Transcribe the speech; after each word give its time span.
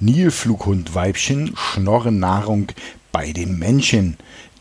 Nilflughund-Weibchen 0.00 1.52
schnorren 1.56 2.18
Nahrung 2.18 2.68
bei 3.12 3.32
den 3.32 3.58
Männchen. 3.58 4.16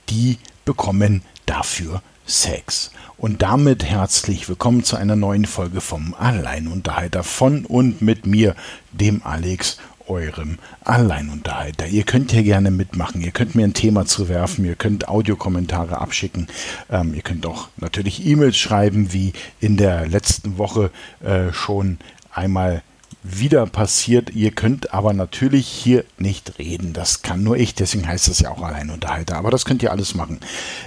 Die 0.09 0.37
bekommen 0.65 1.21
dafür 1.45 2.01
Sex. 2.25 2.91
Und 3.17 3.41
damit 3.41 3.85
herzlich 3.85 4.49
willkommen 4.49 4.83
zu 4.83 4.97
einer 4.97 5.15
neuen 5.15 5.45
Folge 5.45 5.79
vom 5.79 6.13
Alleinunterhalter 6.13 7.23
von 7.23 7.65
und 7.65 8.01
mit 8.01 8.25
mir, 8.25 8.55
dem 8.91 9.21
Alex, 9.23 9.77
eurem 10.07 10.57
Alleinunterhalter. 10.83 11.87
Ihr 11.87 12.03
könnt 12.03 12.31
hier 12.31 12.43
gerne 12.43 12.69
mitmachen, 12.69 13.21
ihr 13.21 13.31
könnt 13.31 13.55
mir 13.55 13.63
ein 13.63 13.73
Thema 13.73 14.05
zuwerfen, 14.05 14.65
ihr 14.65 14.75
könnt 14.75 15.07
Audiokommentare 15.07 15.99
abschicken, 15.99 16.47
ähm, 16.89 17.13
ihr 17.13 17.21
könnt 17.21 17.45
auch 17.45 17.69
natürlich 17.77 18.25
E-Mails 18.25 18.57
schreiben, 18.57 19.13
wie 19.13 19.33
in 19.59 19.77
der 19.77 20.07
letzten 20.07 20.57
Woche 20.57 20.91
äh, 21.23 21.53
schon 21.53 21.97
einmal 22.33 22.83
wieder 23.23 23.65
passiert. 23.65 24.31
Ihr 24.35 24.51
könnt 24.51 24.93
aber 24.93 25.13
natürlich 25.13 25.67
hier 25.67 26.05
nicht 26.17 26.57
reden. 26.59 26.93
Das 26.93 27.21
kann 27.21 27.43
nur 27.43 27.57
ich, 27.57 27.75
deswegen 27.75 28.07
heißt 28.07 28.27
das 28.27 28.39
ja 28.39 28.51
auch 28.51 28.61
Alleinunterhalter. 28.61 29.35
Aber 29.35 29.51
das 29.51 29.65
könnt 29.65 29.83
ihr 29.83 29.91
alles 29.91 30.15
machen. 30.15 30.39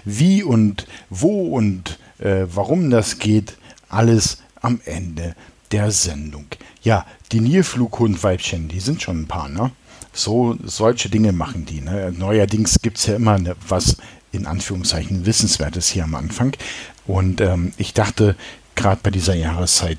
Wie 0.04 0.42
und 0.42 0.86
wo 1.10 1.48
und 1.48 1.98
äh, 2.18 2.46
warum 2.46 2.90
das 2.90 3.18
geht, 3.18 3.56
alles 3.88 4.38
am 4.60 4.80
Ende 4.84 5.34
der 5.70 5.90
Sendung. 5.90 6.46
Ja, 6.82 7.06
die 7.32 7.40
Nilflughundweibchen, 7.40 8.68
die 8.68 8.80
sind 8.80 9.02
schon 9.02 9.22
ein 9.22 9.28
paar, 9.28 9.48
ne? 9.48 9.70
So, 10.12 10.56
solche 10.62 11.08
Dinge 11.08 11.32
machen 11.32 11.64
die. 11.64 11.80
Ne? 11.80 12.12
Neuerdings 12.16 12.80
gibt 12.82 12.98
es 12.98 13.06
ja 13.06 13.16
immer 13.16 13.38
ne, 13.38 13.56
was 13.66 13.96
in 14.30 14.46
Anführungszeichen 14.46 15.24
Wissenswertes 15.24 15.88
hier 15.88 16.04
am 16.04 16.14
Anfang. 16.14 16.54
Und 17.06 17.40
ähm, 17.40 17.72
ich 17.78 17.94
dachte, 17.94 18.36
gerade 18.74 19.00
bei 19.02 19.10
dieser 19.10 19.34
Jahreszeit, 19.34 19.98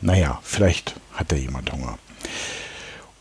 naja, 0.00 0.40
vielleicht 0.42 0.94
hat 1.12 1.32
da 1.32 1.36
jemand 1.36 1.72
Hunger. 1.72 1.98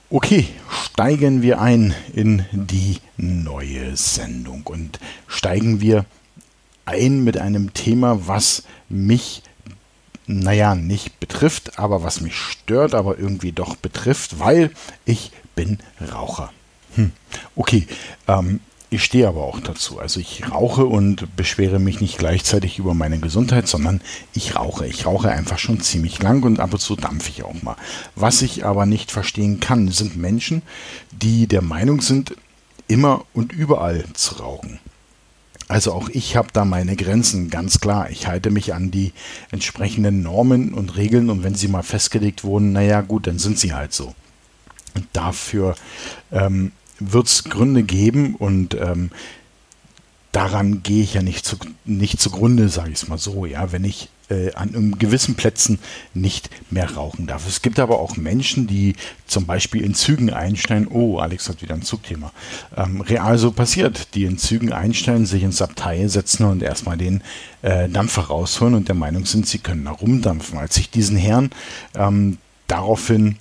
Okay, 0.10 0.48
steigen 0.70 1.42
wir 1.44 1.62
ein 1.62 1.94
in 2.14 2.46
die 2.52 2.98
neue 3.18 3.96
Sendung 3.96 4.64
und 4.66 5.00
steigen 5.28 5.81
wir 5.81 6.06
ein 6.86 7.23
mit 7.23 7.38
einem 7.38 7.73
Thema, 7.73 8.28
was 8.28 8.64
mich, 8.90 9.44
naja, 10.26 10.73
nicht 10.73 11.20
betrifft, 11.20 11.78
aber 11.78 12.02
was 12.02 12.22
mich 12.22 12.36
stört, 12.36 12.96
aber 12.96 13.20
irgendwie 13.20 13.52
doch 13.52 13.76
betrifft, 13.76 14.40
weil 14.40 14.72
ich 15.06 15.31
bin 15.56 15.78
Raucher. 16.12 16.52
Hm. 16.96 17.12
Okay, 17.56 17.88
ähm, 18.28 18.62
ich 18.92 19.04
stehe 19.04 19.28
aber 19.28 19.44
auch 19.44 19.59
dazu. 19.59 20.00
Also 20.00 20.20
ich 20.20 20.50
rauche 20.50 20.86
und 20.86 21.36
beschwere 21.36 21.80
mich 21.80 22.02
nicht 22.02 22.18
gleichzeitig 22.18 22.80
über 22.80 22.94
meine 22.94 23.20
Gesundheit, 23.20 23.68
sondern 23.68 24.02
ich 24.34 24.56
rauche. 24.56 24.88
Ich 24.88 25.06
rauche 25.06 25.30
einfach 25.30 25.59
schon 25.59 25.80
ziemlich 25.80 26.22
lang 26.22 26.44
und 26.44 26.59
ab 26.59 26.73
und 26.73 26.80
zu 26.80 26.96
dampfe 26.96 27.30
ich 27.30 27.44
auch 27.44 27.62
mal. 27.62 27.76
Was 28.16 28.42
ich 28.42 28.66
aber 28.66 28.86
nicht 28.88 29.12
verstehen 29.12 29.59
kann, 29.59 29.90
sind 29.90 30.18
Menschen, 30.18 30.64
die 31.12 31.46
der 31.46 31.62
Meinung 31.62 32.02
sind, 32.02 32.36
immer 32.88 33.26
und 33.34 33.54
überall 33.54 34.06
zu 34.14 34.36
rauchen. 34.36 34.80
Also 35.68 35.94
auch 35.94 36.09
ich 36.09 36.36
habe 36.36 36.48
da 36.52 36.66
meine 36.66 36.96
Grenzen, 36.96 37.52
ganz 37.52 37.80
klar. 37.80 38.09
Ich 38.09 38.26
halte 38.26 38.50
mich 38.50 38.74
an 38.74 38.90
die 38.90 39.14
entsprechenden 39.52 40.24
Normen 40.24 40.74
und 40.74 40.98
Regeln 40.98 41.30
und 41.30 41.44
wenn 41.44 41.53
sie 41.53 41.68
mal 41.68 41.84
festgelegt 41.84 42.44
wurden, 42.44 42.72
naja 42.72 43.02
gut, 43.02 43.28
dann 43.28 43.38
sind 43.38 43.59
sie 43.59 43.76
halt 43.76 43.94
so. 43.94 44.16
Und 44.96 45.06
dafür 45.14 45.76
ähm, 46.31 46.72
wird 47.00 47.28
es 47.28 47.44
Gründe 47.45 47.83
geben 47.83 48.36
und 48.36 48.75
ähm, 48.75 49.11
daran 50.31 50.83
gehe 50.83 51.03
ich 51.03 51.14
ja 51.14 51.22
nicht, 51.22 51.45
zu, 51.45 51.58
nicht 51.86 52.19
zugrunde, 52.19 52.69
sage 52.69 52.89
ich 52.89 53.02
es 53.02 53.08
mal 53.08 53.17
so, 53.17 53.45
ja, 53.45 53.72
wenn 53.72 53.83
ich 53.83 54.09
äh, 54.30 54.53
an 54.53 54.95
gewissen 55.00 55.36
Plätzen 55.36 55.80
nicht 56.14 56.50
mehr 56.69 56.91
rauchen 56.91 57.25
darf. 57.25 57.47
Es 57.47 57.61
gibt 57.61 57.80
aber 57.80 58.00
auch 58.00 58.16
Menschen, 58.16 58.67
die 58.67 58.95
zum 59.25 59.45
Beispiel 59.45 59.81
in 59.81 59.95
Zügen 59.95 60.30
einsteigen, 60.30 60.88
oh, 60.88 61.17
Alex 61.17 61.50
hat 61.50 61.61
wieder 61.61 61.73
ein 61.73 61.81
Zugthema, 61.81 62.31
ähm, 62.78 63.02
real 63.02 63.38
so 63.38 63.52
passiert, 63.52 64.13
die 64.13 64.25
in 64.25 64.38
Zügen 64.38 64.72
einsteigen, 64.72 65.25
sich 65.25 65.44
ins 65.44 65.61
Abteil 65.61 66.09
setzen 66.09 66.45
und 66.45 66.61
erstmal 66.61 66.97
den 66.97 67.23
äh, 67.63 67.89
Dampfer 67.89 68.23
rausholen 68.23 68.75
und 68.75 68.88
der 68.88 68.95
Meinung 68.95 69.25
sind, 69.25 69.47
sie 69.47 69.59
können 69.59 69.85
da 69.85 69.91
rumdampfen. 69.91 70.59
Als 70.59 70.78
ich 70.78 70.91
diesen 70.91 71.18
Herrn 71.18 71.50
ähm, 71.95 72.38
daraufhin 72.68 73.38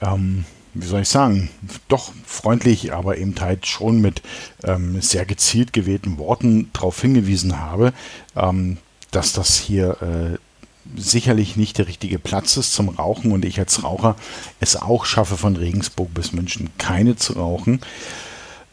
ähm, 0.00 0.44
wie 0.80 0.86
soll 0.86 1.02
ich 1.02 1.08
sagen, 1.08 1.50
doch 1.88 2.12
freundlich, 2.24 2.92
aber 2.92 3.18
eben 3.18 3.34
halt 3.40 3.66
schon 3.66 4.00
mit 4.00 4.22
ähm, 4.64 5.00
sehr 5.00 5.24
gezielt 5.24 5.72
gewählten 5.72 6.18
Worten 6.18 6.70
darauf 6.72 7.00
hingewiesen 7.00 7.58
habe, 7.58 7.92
ähm, 8.34 8.78
dass 9.10 9.32
das 9.32 9.56
hier 9.56 9.96
äh, 10.02 10.38
sicherlich 11.00 11.56
nicht 11.56 11.78
der 11.78 11.88
richtige 11.88 12.18
Platz 12.18 12.56
ist 12.56 12.72
zum 12.72 12.90
Rauchen 12.90 13.32
und 13.32 13.44
ich 13.44 13.58
als 13.58 13.82
Raucher 13.82 14.16
es 14.60 14.76
auch 14.76 15.04
schaffe, 15.04 15.36
von 15.36 15.56
Regensburg 15.56 16.12
bis 16.14 16.32
München 16.32 16.70
keine 16.78 17.16
zu 17.16 17.34
rauchen, 17.34 17.80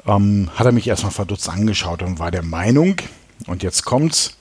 ähm, 0.05 0.49
hat 0.55 0.65
er 0.65 0.71
mich 0.71 0.87
erstmal 0.87 1.11
verdutzt 1.11 1.49
angeschaut 1.49 2.01
und 2.03 2.19
war 2.19 2.31
der 2.31 2.43
Meinung, 2.43 2.97
und 3.47 3.63
jetzt 3.63 3.85
kommt's, 3.85 4.37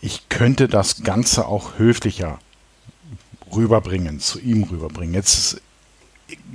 ich 0.00 0.28
könnte 0.28 0.68
das 0.68 1.02
Ganze 1.02 1.46
auch 1.46 1.78
höflicher 1.78 2.38
rüberbringen, 3.54 4.20
zu 4.20 4.40
ihm 4.40 4.64
rüberbringen. 4.64 5.14
Jetzt 5.14 5.60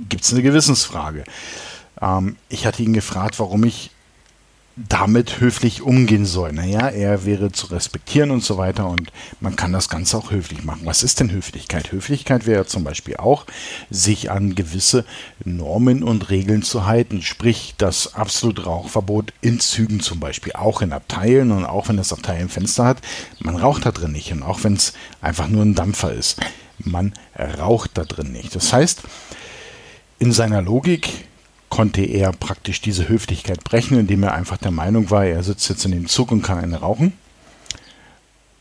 gibt 0.08 0.24
es 0.24 0.32
eine 0.32 0.42
Gewissensfrage. 0.42 1.24
Ähm, 2.00 2.36
ich 2.48 2.66
hatte 2.66 2.82
ihn 2.82 2.92
gefragt, 2.92 3.38
warum 3.38 3.64
ich 3.64 3.90
damit 4.88 5.40
höflich 5.40 5.82
umgehen 5.82 6.24
soll. 6.24 6.52
Naja, 6.52 6.88
er 6.88 7.24
wäre 7.24 7.50
zu 7.50 7.66
respektieren 7.66 8.30
und 8.30 8.44
so 8.44 8.58
weiter 8.58 8.88
und 8.88 9.10
man 9.40 9.56
kann 9.56 9.72
das 9.72 9.88
Ganze 9.88 10.16
auch 10.16 10.30
höflich 10.30 10.62
machen. 10.62 10.82
Was 10.84 11.02
ist 11.02 11.18
denn 11.18 11.32
Höflichkeit? 11.32 11.90
Höflichkeit 11.90 12.46
wäre 12.46 12.66
zum 12.66 12.84
Beispiel 12.84 13.16
auch, 13.16 13.46
sich 13.90 14.30
an 14.30 14.54
gewisse 14.54 15.04
Normen 15.44 16.02
und 16.04 16.30
Regeln 16.30 16.62
zu 16.62 16.86
halten, 16.86 17.22
sprich 17.22 17.74
das 17.78 18.14
absolute 18.14 18.64
Rauchverbot 18.64 19.32
in 19.40 19.58
Zügen 19.58 20.00
zum 20.00 20.20
Beispiel, 20.20 20.52
auch 20.52 20.80
in 20.80 20.92
Abteilen 20.92 21.50
und 21.50 21.64
auch 21.64 21.88
wenn 21.88 21.96
das 21.96 22.12
Abteil 22.12 22.40
ein 22.40 22.48
Fenster 22.48 22.84
hat, 22.84 22.98
man 23.40 23.56
raucht 23.56 23.84
da 23.84 23.90
drin 23.90 24.12
nicht 24.12 24.30
und 24.32 24.42
auch 24.42 24.62
wenn 24.62 24.74
es 24.74 24.92
einfach 25.20 25.48
nur 25.48 25.64
ein 25.64 25.74
Dampfer 25.74 26.12
ist, 26.12 26.40
man 26.78 27.14
raucht 27.58 27.92
da 27.94 28.04
drin 28.04 28.30
nicht. 28.30 28.54
Das 28.54 28.72
heißt, 28.72 29.02
in 30.18 30.32
seiner 30.32 30.62
Logik 30.62 31.26
konnte 31.68 32.02
er 32.02 32.32
praktisch 32.32 32.80
diese 32.80 33.08
Höflichkeit 33.08 33.62
brechen, 33.64 33.98
indem 33.98 34.22
er 34.22 34.34
einfach 34.34 34.56
der 34.56 34.70
Meinung 34.70 35.10
war, 35.10 35.24
er 35.24 35.42
sitzt 35.42 35.68
jetzt 35.68 35.84
in 35.84 35.92
dem 35.92 36.08
Zug 36.08 36.32
und 36.32 36.42
kann 36.42 36.58
eine 36.58 36.80
rauchen. 36.80 37.12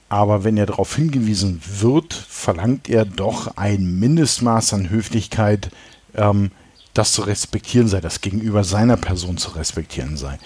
Aber 0.10 0.44
wenn 0.44 0.58
er 0.58 0.66
darauf 0.66 0.96
hingewiesen 0.96 1.62
wird, 1.80 2.14
verlangt 2.14 2.90
er 2.90 3.06
doch 3.06 3.58
ein 3.58 4.00
Mindestmaß 4.00 4.74
an 4.74 4.90
Höflichkeit, 4.90 5.70
ähm, 6.16 6.52
das 6.94 7.12
zu 7.14 7.24
respektieren 7.24 7.88
sei, 7.88 8.02
das 8.02 8.22
gegenüber 8.22 8.64
seiner 8.64 8.98
Person 8.98 9.38
zu 9.38 9.52
respektieren 9.52 10.18
sei. 10.18 10.40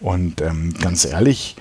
Und 0.00 0.40
ähm, 0.40 0.74
ganz 0.80 1.04
ehrlich, 1.04 1.56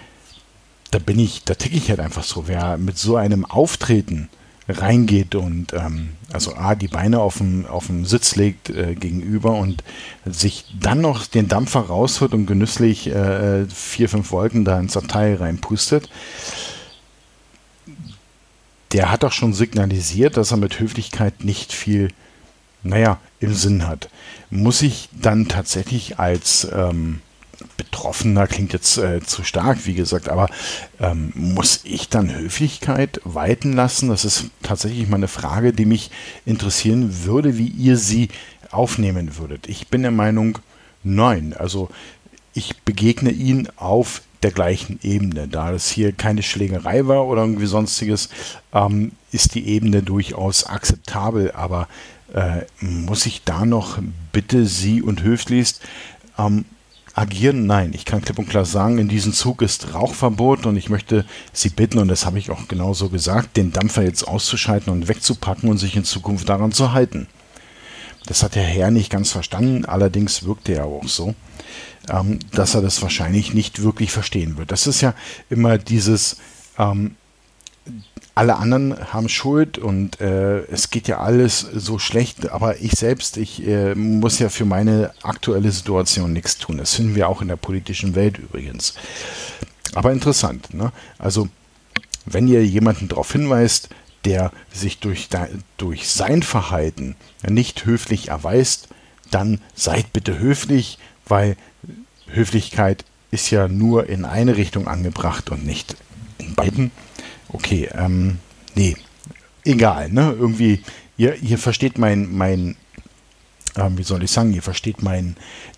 da 0.91 0.99
bin 0.99 1.19
ich, 1.19 1.43
da 1.43 1.55
ticke 1.55 1.75
ich 1.75 1.89
halt 1.89 1.99
einfach 1.99 2.23
so. 2.23 2.47
Wer 2.47 2.77
mit 2.77 2.97
so 2.97 3.15
einem 3.15 3.45
Auftreten 3.45 4.29
reingeht 4.69 5.33
und 5.35 5.73
ähm, 5.73 6.09
also 6.31 6.55
A, 6.55 6.75
die 6.75 6.87
Beine 6.87 7.19
auf 7.19 7.37
dem, 7.39 7.65
auf 7.65 7.87
dem 7.87 8.05
Sitz 8.05 8.35
legt 8.35 8.69
äh, 8.69 8.93
gegenüber 8.93 9.53
und 9.53 9.83
sich 10.25 10.65
dann 10.79 11.01
noch 11.01 11.25
den 11.25 11.47
Dampfer 11.47 11.81
rausholt 11.81 12.33
und 12.33 12.45
genüsslich 12.45 13.07
äh, 13.07 13.65
vier, 13.65 14.09
fünf 14.09 14.31
Wolken 14.31 14.65
da 14.65 14.79
ins 14.79 14.95
Abteil 14.95 15.35
reinpustet, 15.35 16.09
der 18.91 19.11
hat 19.11 19.23
doch 19.23 19.31
schon 19.31 19.53
signalisiert, 19.53 20.37
dass 20.37 20.51
er 20.51 20.57
mit 20.57 20.79
Höflichkeit 20.79 21.43
nicht 21.43 21.73
viel, 21.73 22.09
naja, 22.83 23.19
im 23.39 23.53
Sinn 23.53 23.87
hat. 23.87 24.09
Muss 24.49 24.81
ich 24.81 25.09
dann 25.13 25.47
tatsächlich 25.47 26.19
als 26.19 26.67
ähm, 26.73 27.21
Betroffener 27.77 28.47
klingt 28.47 28.73
jetzt 28.73 28.97
äh, 28.97 29.21
zu 29.21 29.43
stark, 29.43 29.85
wie 29.85 29.93
gesagt, 29.93 30.29
aber 30.29 30.49
ähm, 30.99 31.31
muss 31.35 31.81
ich 31.83 32.09
dann 32.09 32.33
Höflichkeit 32.33 33.21
walten 33.23 33.73
lassen? 33.73 34.09
Das 34.09 34.25
ist 34.25 34.45
tatsächlich 34.63 35.07
mal 35.07 35.17
eine 35.17 35.27
Frage, 35.27 35.73
die 35.73 35.85
mich 35.85 36.11
interessieren 36.45 37.25
würde, 37.25 37.57
wie 37.57 37.67
ihr 37.67 37.97
sie 37.97 38.29
aufnehmen 38.71 39.37
würdet. 39.37 39.67
Ich 39.67 39.87
bin 39.87 40.01
der 40.01 40.11
Meinung, 40.11 40.59
nein. 41.03 41.55
Also 41.57 41.89
ich 42.53 42.77
begegne 42.83 43.31
ihn 43.31 43.67
auf 43.75 44.21
der 44.43 44.51
gleichen 44.51 44.99
Ebene. 45.03 45.47
Da 45.47 45.73
es 45.73 45.89
hier 45.89 46.11
keine 46.11 46.43
Schlägerei 46.43 47.07
war 47.07 47.25
oder 47.25 47.41
irgendwie 47.41 47.65
sonstiges, 47.65 48.29
ähm, 48.73 49.11
ist 49.31 49.55
die 49.55 49.67
Ebene 49.67 50.01
durchaus 50.01 50.65
akzeptabel. 50.65 51.51
Aber 51.51 51.87
äh, 52.33 52.61
muss 52.79 53.25
ich 53.25 53.43
da 53.43 53.65
noch 53.65 53.99
bitte 54.31 54.65
Sie 54.65 55.01
und 55.01 55.23
höflichst 55.23 55.81
ähm, 56.37 56.65
agieren? 57.13 57.65
Nein, 57.65 57.91
ich 57.93 58.05
kann 58.05 58.21
klipp 58.21 58.39
und 58.39 58.49
klar 58.49 58.65
sagen, 58.65 58.97
in 58.97 59.07
diesem 59.07 59.33
Zug 59.33 59.61
ist 59.61 59.93
Rauchverbot 59.93 60.65
und 60.65 60.77
ich 60.77 60.89
möchte 60.89 61.25
Sie 61.53 61.69
bitten, 61.69 61.99
und 61.99 62.07
das 62.07 62.25
habe 62.25 62.39
ich 62.39 62.49
auch 62.49 62.67
genauso 62.67 63.09
gesagt, 63.09 63.57
den 63.57 63.71
Dampfer 63.71 64.03
jetzt 64.03 64.27
auszuschalten 64.27 64.91
und 64.91 65.07
wegzupacken 65.07 65.69
und 65.69 65.77
sich 65.77 65.95
in 65.95 66.03
Zukunft 66.03 66.49
daran 66.49 66.71
zu 66.71 66.93
halten. 66.93 67.27
Das 68.25 68.43
hat 68.43 68.55
der 68.55 68.63
Herr 68.63 68.91
nicht 68.91 69.09
ganz 69.09 69.31
verstanden, 69.31 69.85
allerdings 69.85 70.43
wirkte 70.43 70.73
er 70.73 70.85
auch 70.85 71.07
so, 71.07 71.33
ähm, 72.09 72.39
dass 72.51 72.75
er 72.75 72.81
das 72.81 73.01
wahrscheinlich 73.01 73.53
nicht 73.53 73.81
wirklich 73.81 74.11
verstehen 74.11 74.57
wird. 74.57 74.71
Das 74.71 74.87
ist 74.87 75.01
ja 75.01 75.13
immer 75.49 75.77
dieses, 75.77 76.37
ähm, 76.77 77.15
alle 78.35 78.57
anderen 78.57 79.11
haben 79.13 79.27
Schuld 79.27 79.77
und 79.77 80.21
äh, 80.21 80.59
es 80.65 80.89
geht 80.89 81.07
ja 81.07 81.19
alles 81.19 81.59
so 81.59 81.99
schlecht, 81.99 82.49
aber 82.49 82.79
ich 82.79 82.93
selbst, 82.93 83.37
ich 83.37 83.65
äh, 83.67 83.95
muss 83.95 84.39
ja 84.39 84.49
für 84.49 84.65
meine 84.65 85.11
aktuelle 85.23 85.71
Situation 85.71 86.31
nichts 86.31 86.57
tun. 86.57 86.77
Das 86.77 86.95
finden 86.95 87.15
wir 87.15 87.27
auch 87.27 87.41
in 87.41 87.49
der 87.49 87.57
politischen 87.57 88.15
Welt 88.15 88.37
übrigens. 88.37 88.93
Aber 89.93 90.11
interessant, 90.11 90.73
ne? 90.73 90.91
Also, 91.17 91.49
wenn 92.25 92.47
ihr 92.47 92.65
jemanden 92.65 93.07
darauf 93.07 93.31
hinweist, 93.31 93.89
der 94.25 94.51
sich 94.71 94.99
durch, 94.99 95.29
durch 95.77 96.09
sein 96.09 96.43
Verhalten 96.43 97.15
nicht 97.47 97.85
höflich 97.85 98.27
erweist, 98.27 98.89
dann 99.31 99.61
seid 99.75 100.13
bitte 100.13 100.39
höflich, 100.39 100.99
weil 101.25 101.55
Höflichkeit 102.27 103.05
ist 103.31 103.49
ja 103.51 103.67
nur 103.67 104.07
in 104.07 104.25
eine 104.25 104.57
Richtung 104.57 104.87
angebracht 104.87 105.49
und 105.49 105.65
nicht 105.65 105.95
in 106.37 106.55
beiden. 106.55 106.91
Okay, 107.51 107.89
ähm, 107.93 108.37
nee, 108.75 108.95
egal, 109.63 110.09
ne? 110.09 110.35
Irgendwie, 110.37 110.81
ihr, 111.17 111.35
ihr 111.41 111.57
versteht 111.57 111.97
mein, 111.97 112.35
mein, 112.35 112.75
ähm, 113.75 113.97
wie 113.97 114.03
soll 114.03 114.23
ich 114.23 114.31
sagen, 114.31 114.53
ihr 114.53 114.61
versteht 114.61 115.01
mein 115.01 115.35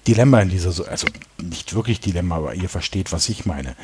Dilemma 0.07 0.41
in 0.41 0.50
dieser, 0.50 0.71
so 0.71 0.85
also 0.85 1.07
nicht 1.41 1.73
wirklich 1.73 2.00
Dilemma, 2.00 2.38
aber 2.38 2.56
ihr 2.56 2.69
versteht, 2.69 3.12
was 3.12 3.29
ich 3.29 3.45
meine. 3.45 3.75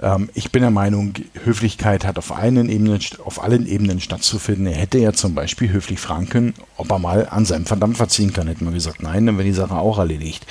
Ähm, 0.00 0.28
ich 0.34 0.52
bin 0.52 0.62
der 0.62 0.70
Meinung, 0.70 1.14
Höflichkeit 1.44 2.04
hat 2.04 2.18
auf 2.18 2.32
allen 2.32 2.68
Ebenen, 2.68 3.00
auf 3.24 3.42
allen 3.42 3.66
Ebenen 3.66 4.00
stattzufinden. 4.00 4.66
Er 4.66 4.76
hätte 4.76 4.98
ja 4.98 5.12
zum 5.12 5.34
Beispiel 5.34 5.70
höflich 5.70 6.00
fragen 6.00 6.28
können, 6.28 6.54
ob 6.76 6.90
er 6.90 6.98
mal 6.98 7.28
an 7.28 7.44
seinem 7.44 7.66
Verdampfer 7.66 8.08
ziehen 8.08 8.32
kann. 8.32 8.48
Hätten 8.48 8.66
wir 8.66 8.72
gesagt, 8.72 9.02
nein, 9.02 9.26
dann 9.26 9.38
wäre 9.38 9.46
die 9.46 9.54
Sache 9.54 9.76
auch 9.76 9.98
erledigt. 9.98 10.46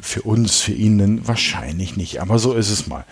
Für 0.00 0.22
uns, 0.22 0.60
für 0.60 0.72
ihn 0.72 1.26
wahrscheinlich 1.26 1.96
nicht, 1.96 2.20
aber 2.20 2.38
so 2.38 2.52
ist 2.52 2.70
es 2.70 2.86
mal. 2.86 3.04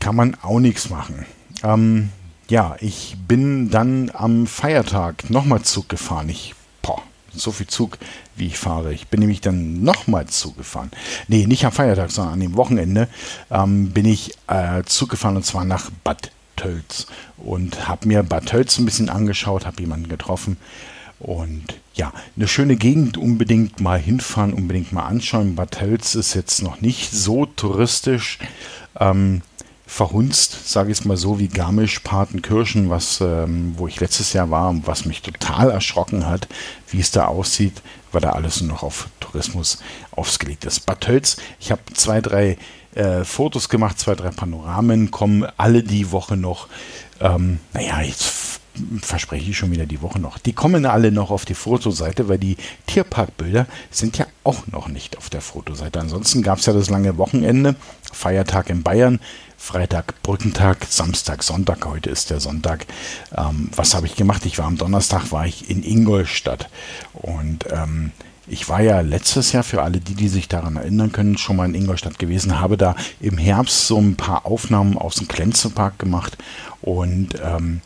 Kann 0.00 0.16
man 0.16 0.36
auch 0.42 0.58
nichts 0.58 0.90
machen. 0.90 1.24
Ähm, 1.64 2.10
ja, 2.48 2.76
ich 2.80 3.16
bin 3.26 3.70
dann 3.70 4.10
am 4.12 4.46
Feiertag 4.46 5.30
nochmal 5.30 5.62
Zug 5.62 5.88
gefahren. 5.88 6.28
Ich, 6.28 6.54
boah, 6.82 7.02
so 7.32 7.52
viel 7.52 7.66
Zug, 7.66 7.98
wie 8.36 8.48
ich 8.48 8.58
fahre. 8.58 8.92
Ich 8.92 9.08
bin 9.08 9.20
nämlich 9.20 9.40
dann 9.40 9.82
nochmal 9.82 10.26
Zug 10.26 10.58
gefahren. 10.58 10.90
Nee, 11.26 11.46
nicht 11.46 11.64
am 11.64 11.72
Feiertag, 11.72 12.10
sondern 12.10 12.34
an 12.34 12.40
dem 12.40 12.56
Wochenende 12.56 13.08
ähm, 13.50 13.90
bin 13.90 14.04
ich 14.04 14.32
äh, 14.46 14.82
Zug 14.84 15.08
gefahren 15.08 15.36
und 15.36 15.46
zwar 15.46 15.64
nach 15.64 15.90
Bad 16.04 16.30
Tölz. 16.56 17.06
Und 17.38 17.88
habe 17.88 18.06
mir 18.08 18.22
Bad 18.22 18.46
Tölz 18.46 18.78
ein 18.78 18.84
bisschen 18.84 19.08
angeschaut, 19.08 19.66
habe 19.66 19.80
jemanden 19.80 20.08
getroffen. 20.08 20.58
Und 21.18 21.64
ja, 21.94 22.12
eine 22.36 22.48
schöne 22.48 22.76
Gegend, 22.76 23.16
unbedingt 23.16 23.80
mal 23.80 23.98
hinfahren, 23.98 24.52
unbedingt 24.52 24.92
mal 24.92 25.06
anschauen. 25.06 25.54
Bad 25.54 25.78
Tölz 25.78 26.14
ist 26.14 26.34
jetzt 26.34 26.62
noch 26.62 26.82
nicht 26.82 27.10
so 27.10 27.46
touristisch. 27.46 28.38
Ähm, 29.00 29.40
verhunzt, 29.86 30.68
sage 30.68 30.90
ich 30.90 30.98
es 30.98 31.04
mal 31.04 31.16
so, 31.16 31.38
wie 31.38 31.48
Garmisch-Partenkirchen, 31.48 32.90
was, 32.90 33.20
ähm, 33.20 33.74
wo 33.76 33.86
ich 33.86 34.00
letztes 34.00 34.32
Jahr 34.32 34.50
war 34.50 34.70
und 34.70 34.86
was 34.86 35.04
mich 35.04 35.22
total 35.22 35.70
erschrocken 35.70 36.26
hat, 36.26 36.48
wie 36.90 37.00
es 37.00 37.10
da 37.10 37.26
aussieht, 37.26 37.82
weil 38.10 38.22
da 38.22 38.30
alles 38.30 38.60
nur 38.60 38.72
noch 38.72 38.82
auf 38.82 39.08
Tourismus 39.20 39.78
ausgelegt 40.12 40.64
ist. 40.64 40.86
Bad 40.86 41.02
Tölz, 41.02 41.36
ich 41.60 41.70
habe 41.70 41.82
zwei, 41.92 42.20
drei 42.20 42.56
äh, 42.94 43.24
Fotos 43.24 43.68
gemacht, 43.68 43.98
zwei, 43.98 44.14
drei 44.14 44.30
Panoramen, 44.30 45.10
kommen 45.10 45.46
alle 45.56 45.82
die 45.82 46.12
Woche 46.12 46.36
noch. 46.36 46.68
Ähm, 47.20 47.60
naja, 47.72 48.00
jetzt 48.00 48.60
verspreche 49.00 49.50
ich 49.50 49.56
schon 49.56 49.70
wieder 49.70 49.86
die 49.86 50.02
Woche 50.02 50.18
noch. 50.18 50.38
Die 50.38 50.52
kommen 50.52 50.86
alle 50.86 51.12
noch 51.12 51.30
auf 51.30 51.44
die 51.44 51.54
Fotoseite, 51.54 52.28
weil 52.28 52.38
die 52.38 52.56
Tierparkbilder 52.86 53.66
sind 53.90 54.18
ja 54.18 54.26
auch 54.42 54.66
noch 54.66 54.88
nicht 54.88 55.16
auf 55.16 55.30
der 55.30 55.40
Fotoseite. 55.40 56.00
Ansonsten 56.00 56.42
gab 56.42 56.58
es 56.58 56.66
ja 56.66 56.72
das 56.72 56.90
lange 56.90 57.16
Wochenende, 57.16 57.76
Feiertag 58.12 58.70
in 58.70 58.82
Bayern, 58.82 59.20
Freitag 59.56 60.22
Brückentag, 60.22 60.84
Samstag, 60.88 61.42
Sonntag. 61.42 61.86
Heute 61.86 62.10
ist 62.10 62.30
der 62.30 62.40
Sonntag. 62.40 62.86
Ähm, 63.36 63.70
was 63.74 63.94
habe 63.94 64.06
ich 64.06 64.16
gemacht? 64.16 64.44
Ich 64.44 64.58
war 64.58 64.66
am 64.66 64.76
Donnerstag 64.76 65.32
war 65.32 65.46
ich 65.46 65.70
in 65.70 65.82
Ingolstadt 65.82 66.68
und 67.14 67.64
ähm, 67.70 68.12
ich 68.46 68.68
war 68.68 68.82
ja 68.82 69.00
letztes 69.00 69.52
Jahr, 69.52 69.62
für 69.62 69.82
alle 69.82 70.00
die, 70.00 70.14
die 70.14 70.28
sich 70.28 70.48
daran 70.48 70.76
erinnern 70.76 71.12
können, 71.12 71.38
schon 71.38 71.56
mal 71.56 71.64
in 71.64 71.74
Ingolstadt 71.74 72.18
gewesen, 72.18 72.60
habe 72.60 72.76
da 72.76 72.94
im 73.20 73.38
Herbst 73.38 73.86
so 73.86 73.98
ein 73.98 74.16
paar 74.16 74.44
Aufnahmen 74.44 74.98
aus 74.98 75.14
dem 75.14 75.28
Klenzepark 75.28 75.98
gemacht 75.98 76.36
und 76.82 77.30
ähm, 77.42 77.80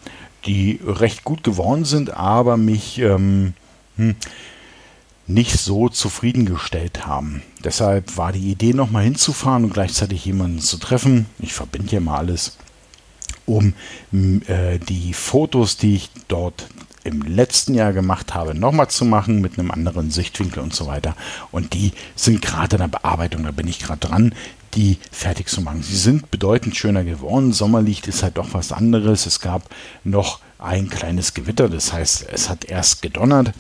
die 0.47 0.81
recht 0.85 1.25
gut 1.25 1.43
geworden 1.43 1.85
sind, 1.85 2.11
aber 2.11 2.57
mich 2.57 2.99
ähm, 2.99 3.55
hm, 3.97 4.17
nicht 5.27 5.59
so 5.59 5.89
zufriedengestellt 5.89 7.07
haben. 7.07 7.43
Deshalb 7.63 8.17
war 8.17 8.33
die 8.33 8.51
Idee, 8.51 8.73
nochmal 8.73 9.05
hinzufahren 9.05 9.65
und 9.65 9.75
gleichzeitig 9.75 10.25
jemanden 10.25 10.61
zu 10.61 10.79
treffen. 10.79 11.27
Ich 11.39 11.53
verbinde 11.53 11.91
hier 11.91 12.01
mal 12.01 12.19
alles, 12.19 12.57
um 13.45 13.75
äh, 14.13 14.79
die 14.79 15.13
Fotos, 15.13 15.77
die 15.77 15.97
ich 15.97 16.11
dort 16.29 16.69
im 17.05 17.23
letzten 17.23 17.75
Jahr 17.75 17.93
gemacht 17.93 18.35
habe, 18.35 18.55
nochmal 18.55 18.89
zu 18.89 19.05
machen 19.05 19.41
mit 19.41 19.59
einem 19.59 19.71
anderen 19.71 20.11
Sichtwinkel 20.11 20.63
und 20.63 20.75
so 20.75 20.87
weiter. 20.87 21.17
Und 21.51 21.75
die 21.75 21.93
sind 22.15 22.43
gerade 22.43 22.77
in 22.77 22.81
der 22.81 22.89
Bearbeitung, 22.89 23.45
da 23.45 23.51
bin 23.51 23.69
ich 23.69 23.79
gerade 23.79 24.01
dran, 24.01 24.35
die 24.79 24.99
fertig 25.11 25.49
zu 25.49 25.61
machen. 25.61 25.83
Sie 25.83 25.97
sind 25.97 26.31
bedeutend 26.31 26.77
schöner 26.77 27.03
geworden. 27.03 27.53
Sommerlicht 27.53 28.07
ist 28.07 28.23
halt 28.23 28.39
doch 28.39 28.55
was 28.55 28.71
anderes. 28.71 29.27
Es 29.27 29.41
gab 29.41 29.69
noch 30.05 30.39
ein 30.59 30.89
kleines 30.89 31.35
Gewitter, 31.35 31.69
das 31.69 31.93
heißt, 31.93 32.27
es 32.33 32.49
hat 32.49 32.65
erst 32.65 33.03
gedonnert 33.03 33.53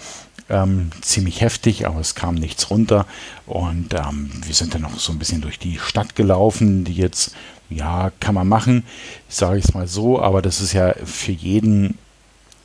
ähm, 0.49 0.91
ziemlich 1.00 1.41
heftig, 1.41 1.87
aber 1.87 2.00
es 2.00 2.15
kam 2.15 2.35
nichts 2.35 2.70
runter. 2.70 3.06
Und 3.47 3.94
ähm, 3.94 4.31
wir 4.44 4.55
sind 4.55 4.75
dann 4.75 4.82
noch 4.82 4.99
so 4.99 5.12
ein 5.12 5.19
bisschen 5.19 5.41
durch 5.41 5.59
die 5.59 5.79
Stadt 5.79 6.15
gelaufen, 6.15 6.85
die 6.85 6.94
jetzt, 6.94 7.35
ja, 7.71 8.11
kann 8.21 8.35
man 8.35 8.49
machen, 8.49 8.85
sage 9.29 9.59
ich 9.59 9.64
es 9.67 9.75
mal 9.75 9.87
so, 9.87 10.21
aber 10.21 10.43
das 10.43 10.61
ist 10.61 10.73
ja 10.73 10.94
für 11.05 11.32
jeden, 11.32 11.99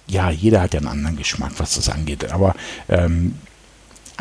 ja, 0.08 0.30
jeder 0.30 0.62
hat 0.62 0.74
ja 0.74 0.80
einen 0.80 0.88
anderen 0.90 1.18
Geschmack, 1.18 1.54
was 1.58 1.76
das 1.76 1.90
angeht. 1.90 2.32
Aber 2.32 2.56
ähm, 2.88 3.36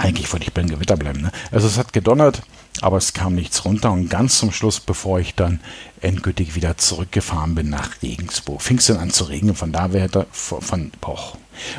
eigentlich 0.03 0.33
wollte 0.33 0.47
ich 0.47 0.53
beim 0.53 0.69
Gewitter 0.69 0.97
bleiben. 0.97 1.23
Ne? 1.23 1.33
Also 1.51 1.67
es 1.67 1.79
hat 1.79 1.93
gedonnert, 1.93 2.43
aber 2.81 2.97
es 2.97 3.13
kam 3.13 3.35
nichts 3.35 3.65
runter. 3.65 3.93
Und 3.93 4.11
ganz 4.11 4.39
zum 4.39 4.51
Schluss, 4.51 4.81
bevor 4.81 5.21
ich 5.21 5.35
dann 5.35 5.61
endgültig 6.01 6.55
wieder 6.55 6.77
zurückgefahren 6.77 7.55
bin 7.55 7.71
nach 7.71 8.03
Regensburg, 8.03 8.61
fing 8.61 8.79
es 8.79 8.87
dann 8.87 8.99
an 8.99 9.11
zu 9.11 9.25
regnen. 9.25 9.55
Von 9.55 9.73
da 9.73 9.93
wäre 9.93 10.27
von, 10.33 10.61
von, 10.61 10.93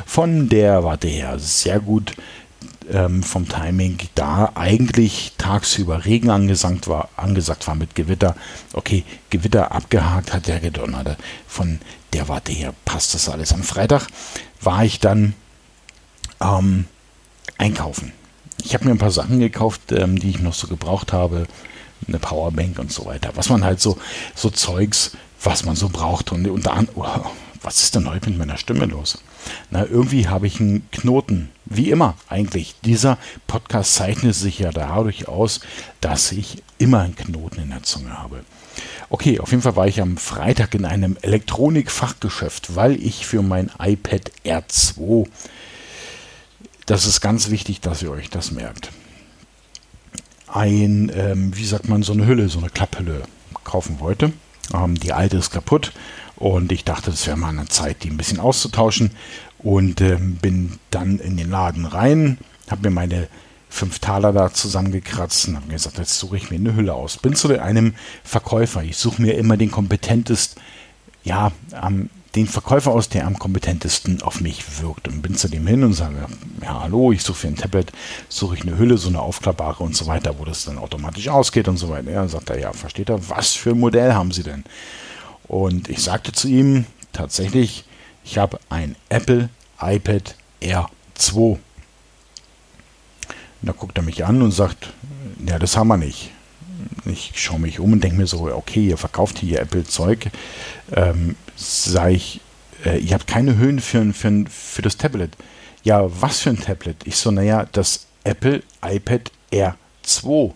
von 0.06 0.48
der 0.48 0.84
Warte 0.84 1.08
her 1.08 1.38
sehr 1.38 1.80
gut 1.80 2.14
ähm, 2.90 3.22
vom 3.22 3.48
Timing, 3.48 3.98
da 4.14 4.52
eigentlich 4.54 5.32
tagsüber 5.38 6.04
Regen 6.04 6.30
angesagt 6.30 6.88
war, 6.88 7.08
angesagt 7.16 7.66
war 7.66 7.74
mit 7.74 7.94
Gewitter. 7.94 8.36
Okay, 8.72 9.04
Gewitter 9.30 9.72
abgehakt, 9.72 10.32
hat 10.32 10.46
der 10.46 10.60
gedonnert. 10.60 11.18
Von 11.46 11.80
der 12.12 12.28
Warte 12.28 12.52
her 12.52 12.74
passt 12.84 13.14
das 13.14 13.28
alles. 13.28 13.52
Am 13.52 13.62
Freitag 13.62 14.06
war 14.60 14.84
ich 14.84 15.00
dann 15.00 15.34
ähm, 16.40 16.86
einkaufen. 17.58 18.12
Ich 18.62 18.74
habe 18.74 18.86
mir 18.86 18.92
ein 18.92 18.98
paar 18.98 19.10
Sachen 19.10 19.40
gekauft, 19.40 19.92
ähm, 19.92 20.18
die 20.18 20.30
ich 20.30 20.40
noch 20.40 20.54
so 20.54 20.66
gebraucht 20.66 21.12
habe. 21.12 21.46
Eine 22.06 22.18
Powerbank 22.18 22.78
und 22.78 22.92
so 22.92 23.06
weiter. 23.06 23.30
Was 23.34 23.48
man 23.48 23.64
halt 23.64 23.80
so, 23.80 23.98
so 24.34 24.50
Zeugs, 24.50 25.16
was 25.42 25.64
man 25.64 25.76
so 25.76 25.88
braucht. 25.88 26.32
Und 26.32 26.46
unter 26.48 26.74
anderem, 26.74 27.00
oh, 27.02 27.30
was 27.62 27.82
ist 27.82 27.94
denn 27.94 28.08
heute 28.08 28.30
mit 28.30 28.38
meiner 28.38 28.58
Stimme 28.58 28.84
los? 28.86 29.18
Na, 29.70 29.84
irgendwie 29.84 30.28
habe 30.28 30.46
ich 30.46 30.60
einen 30.60 30.88
Knoten. 30.90 31.50
Wie 31.64 31.90
immer 31.90 32.14
eigentlich. 32.28 32.74
Dieser 32.84 33.18
Podcast 33.46 33.94
zeichnet 33.94 34.34
sich 34.34 34.58
ja 34.58 34.70
dadurch 34.70 35.28
aus, 35.28 35.60
dass 36.00 36.32
ich 36.32 36.62
immer 36.78 37.00
einen 37.00 37.16
Knoten 37.16 37.62
in 37.62 37.70
der 37.70 37.82
Zunge 37.82 38.18
habe. 38.18 38.44
Okay, 39.08 39.40
auf 39.40 39.50
jeden 39.50 39.62
Fall 39.62 39.76
war 39.76 39.86
ich 39.86 40.00
am 40.00 40.16
Freitag 40.16 40.74
in 40.74 40.84
einem 40.84 41.16
Elektronikfachgeschäft, 41.22 42.74
weil 42.74 43.02
ich 43.02 43.26
für 43.26 43.42
mein 43.42 43.70
iPad 43.78 44.30
R2, 44.44 45.26
das 46.86 47.06
ist 47.06 47.20
ganz 47.20 47.50
wichtig, 47.50 47.80
dass 47.80 48.02
ihr 48.02 48.10
euch 48.10 48.30
das 48.30 48.50
merkt, 48.50 48.90
ein, 50.48 51.10
ähm, 51.14 51.56
wie 51.56 51.64
sagt 51.64 51.88
man, 51.88 52.02
so 52.02 52.12
eine 52.12 52.26
Hülle, 52.26 52.48
so 52.48 52.58
eine 52.58 52.70
Klapphülle 52.70 53.22
kaufen 53.64 53.98
wollte. 53.98 54.32
Ähm, 54.72 54.94
die 54.94 55.12
alte 55.12 55.36
ist 55.36 55.50
kaputt 55.50 55.92
und 56.36 56.70
ich 56.70 56.84
dachte, 56.84 57.10
das 57.10 57.26
wäre 57.26 57.36
mal 57.36 57.48
eine 57.48 57.66
Zeit, 57.66 58.02
die 58.02 58.10
ein 58.10 58.16
bisschen 58.16 58.40
auszutauschen. 58.40 59.10
Und 59.58 60.00
äh, 60.00 60.16
bin 60.16 60.78
dann 60.90 61.18
in 61.18 61.36
den 61.36 61.50
Laden 61.50 61.86
rein, 61.86 62.38
habe 62.70 62.82
mir 62.82 62.94
meine 62.94 63.28
fünf 63.70 63.98
Taler 63.98 64.32
da 64.32 64.52
zusammengekratzt 64.52 65.48
und 65.48 65.56
habe 65.56 65.68
gesagt, 65.68 65.98
jetzt 65.98 66.18
suche 66.18 66.36
ich 66.36 66.50
mir 66.50 66.56
eine 66.56 66.76
Hülle 66.76 66.94
aus. 66.94 67.16
Bin 67.16 67.34
zu 67.34 67.48
einem 67.58 67.94
Verkäufer. 68.22 68.84
Ich 68.84 68.96
suche 68.96 69.20
mir 69.20 69.36
immer 69.36 69.56
den 69.56 69.70
kompetentest, 69.70 70.56
ja, 71.24 71.50
ähm, 71.82 72.10
den 72.34 72.46
Verkäufer 72.46 72.90
aus, 72.90 73.08
der 73.08 73.26
am 73.26 73.38
kompetentesten 73.38 74.22
auf 74.22 74.40
mich 74.40 74.80
wirkt. 74.80 75.08
Und 75.08 75.22
bin 75.22 75.36
zu 75.36 75.48
dem 75.48 75.66
hin 75.66 75.84
und 75.84 75.92
sage, 75.94 76.26
ja, 76.62 76.82
hallo, 76.82 77.12
ich 77.12 77.22
suche 77.22 77.38
für 77.38 77.48
ein 77.48 77.56
Tablet, 77.56 77.92
suche 78.28 78.56
ich 78.56 78.62
eine 78.62 78.76
Hülle, 78.76 78.98
so 78.98 79.08
eine 79.08 79.20
aufklappbare 79.20 79.82
und 79.84 79.96
so 79.96 80.06
weiter, 80.06 80.38
wo 80.38 80.44
das 80.44 80.64
dann 80.64 80.78
automatisch 80.78 81.28
ausgeht 81.28 81.68
und 81.68 81.76
so 81.76 81.88
weiter. 81.88 82.10
Ja, 82.10 82.26
sagt 82.28 82.50
er, 82.50 82.58
ja, 82.58 82.72
versteht 82.72 83.08
er, 83.08 83.28
was 83.28 83.52
für 83.52 83.70
ein 83.70 83.80
Modell 83.80 84.14
haben 84.14 84.32
Sie 84.32 84.42
denn? 84.42 84.64
Und 85.46 85.88
ich 85.88 86.02
sagte 86.02 86.32
zu 86.32 86.48
ihm 86.48 86.86
tatsächlich, 87.12 87.84
ich 88.24 88.38
habe 88.38 88.58
ein 88.68 88.96
Apple 89.08 89.48
iPad 89.80 90.34
Air 90.60 90.88
2. 91.14 91.40
Und 91.40 91.60
da 93.62 93.72
guckt 93.72 93.96
er 93.96 94.02
mich 94.02 94.24
an 94.24 94.42
und 94.42 94.52
sagt, 94.52 94.92
ja, 95.46 95.58
das 95.58 95.76
haben 95.76 95.88
wir 95.88 95.96
nicht. 95.96 96.30
Ich 97.06 97.32
schaue 97.34 97.60
mich 97.60 97.80
um 97.80 97.92
und 97.92 98.02
denke 98.02 98.16
mir 98.16 98.26
so, 98.26 98.50
okay, 98.52 98.88
ihr 98.88 98.96
verkauft 98.96 99.38
hier 99.38 99.60
Apple-Zeug. 99.60 100.30
Ähm, 100.94 101.36
sag 101.56 102.12
ich, 102.12 102.40
äh, 102.84 102.98
ihr 102.98 103.14
habt 103.14 103.26
keine 103.26 103.56
Höhen 103.56 103.80
für, 103.80 104.12
für, 104.12 104.44
für 104.48 104.82
das 104.82 104.96
Tablet. 104.96 105.32
Ja, 105.82 106.08
was 106.20 106.40
für 106.40 106.50
ein 106.50 106.60
Tablet? 106.60 106.96
Ich 107.04 107.16
so, 107.16 107.30
naja, 107.30 107.66
das 107.72 108.06
Apple 108.24 108.62
iPad 108.82 109.30
Air 109.50 109.76
2. 110.02 110.54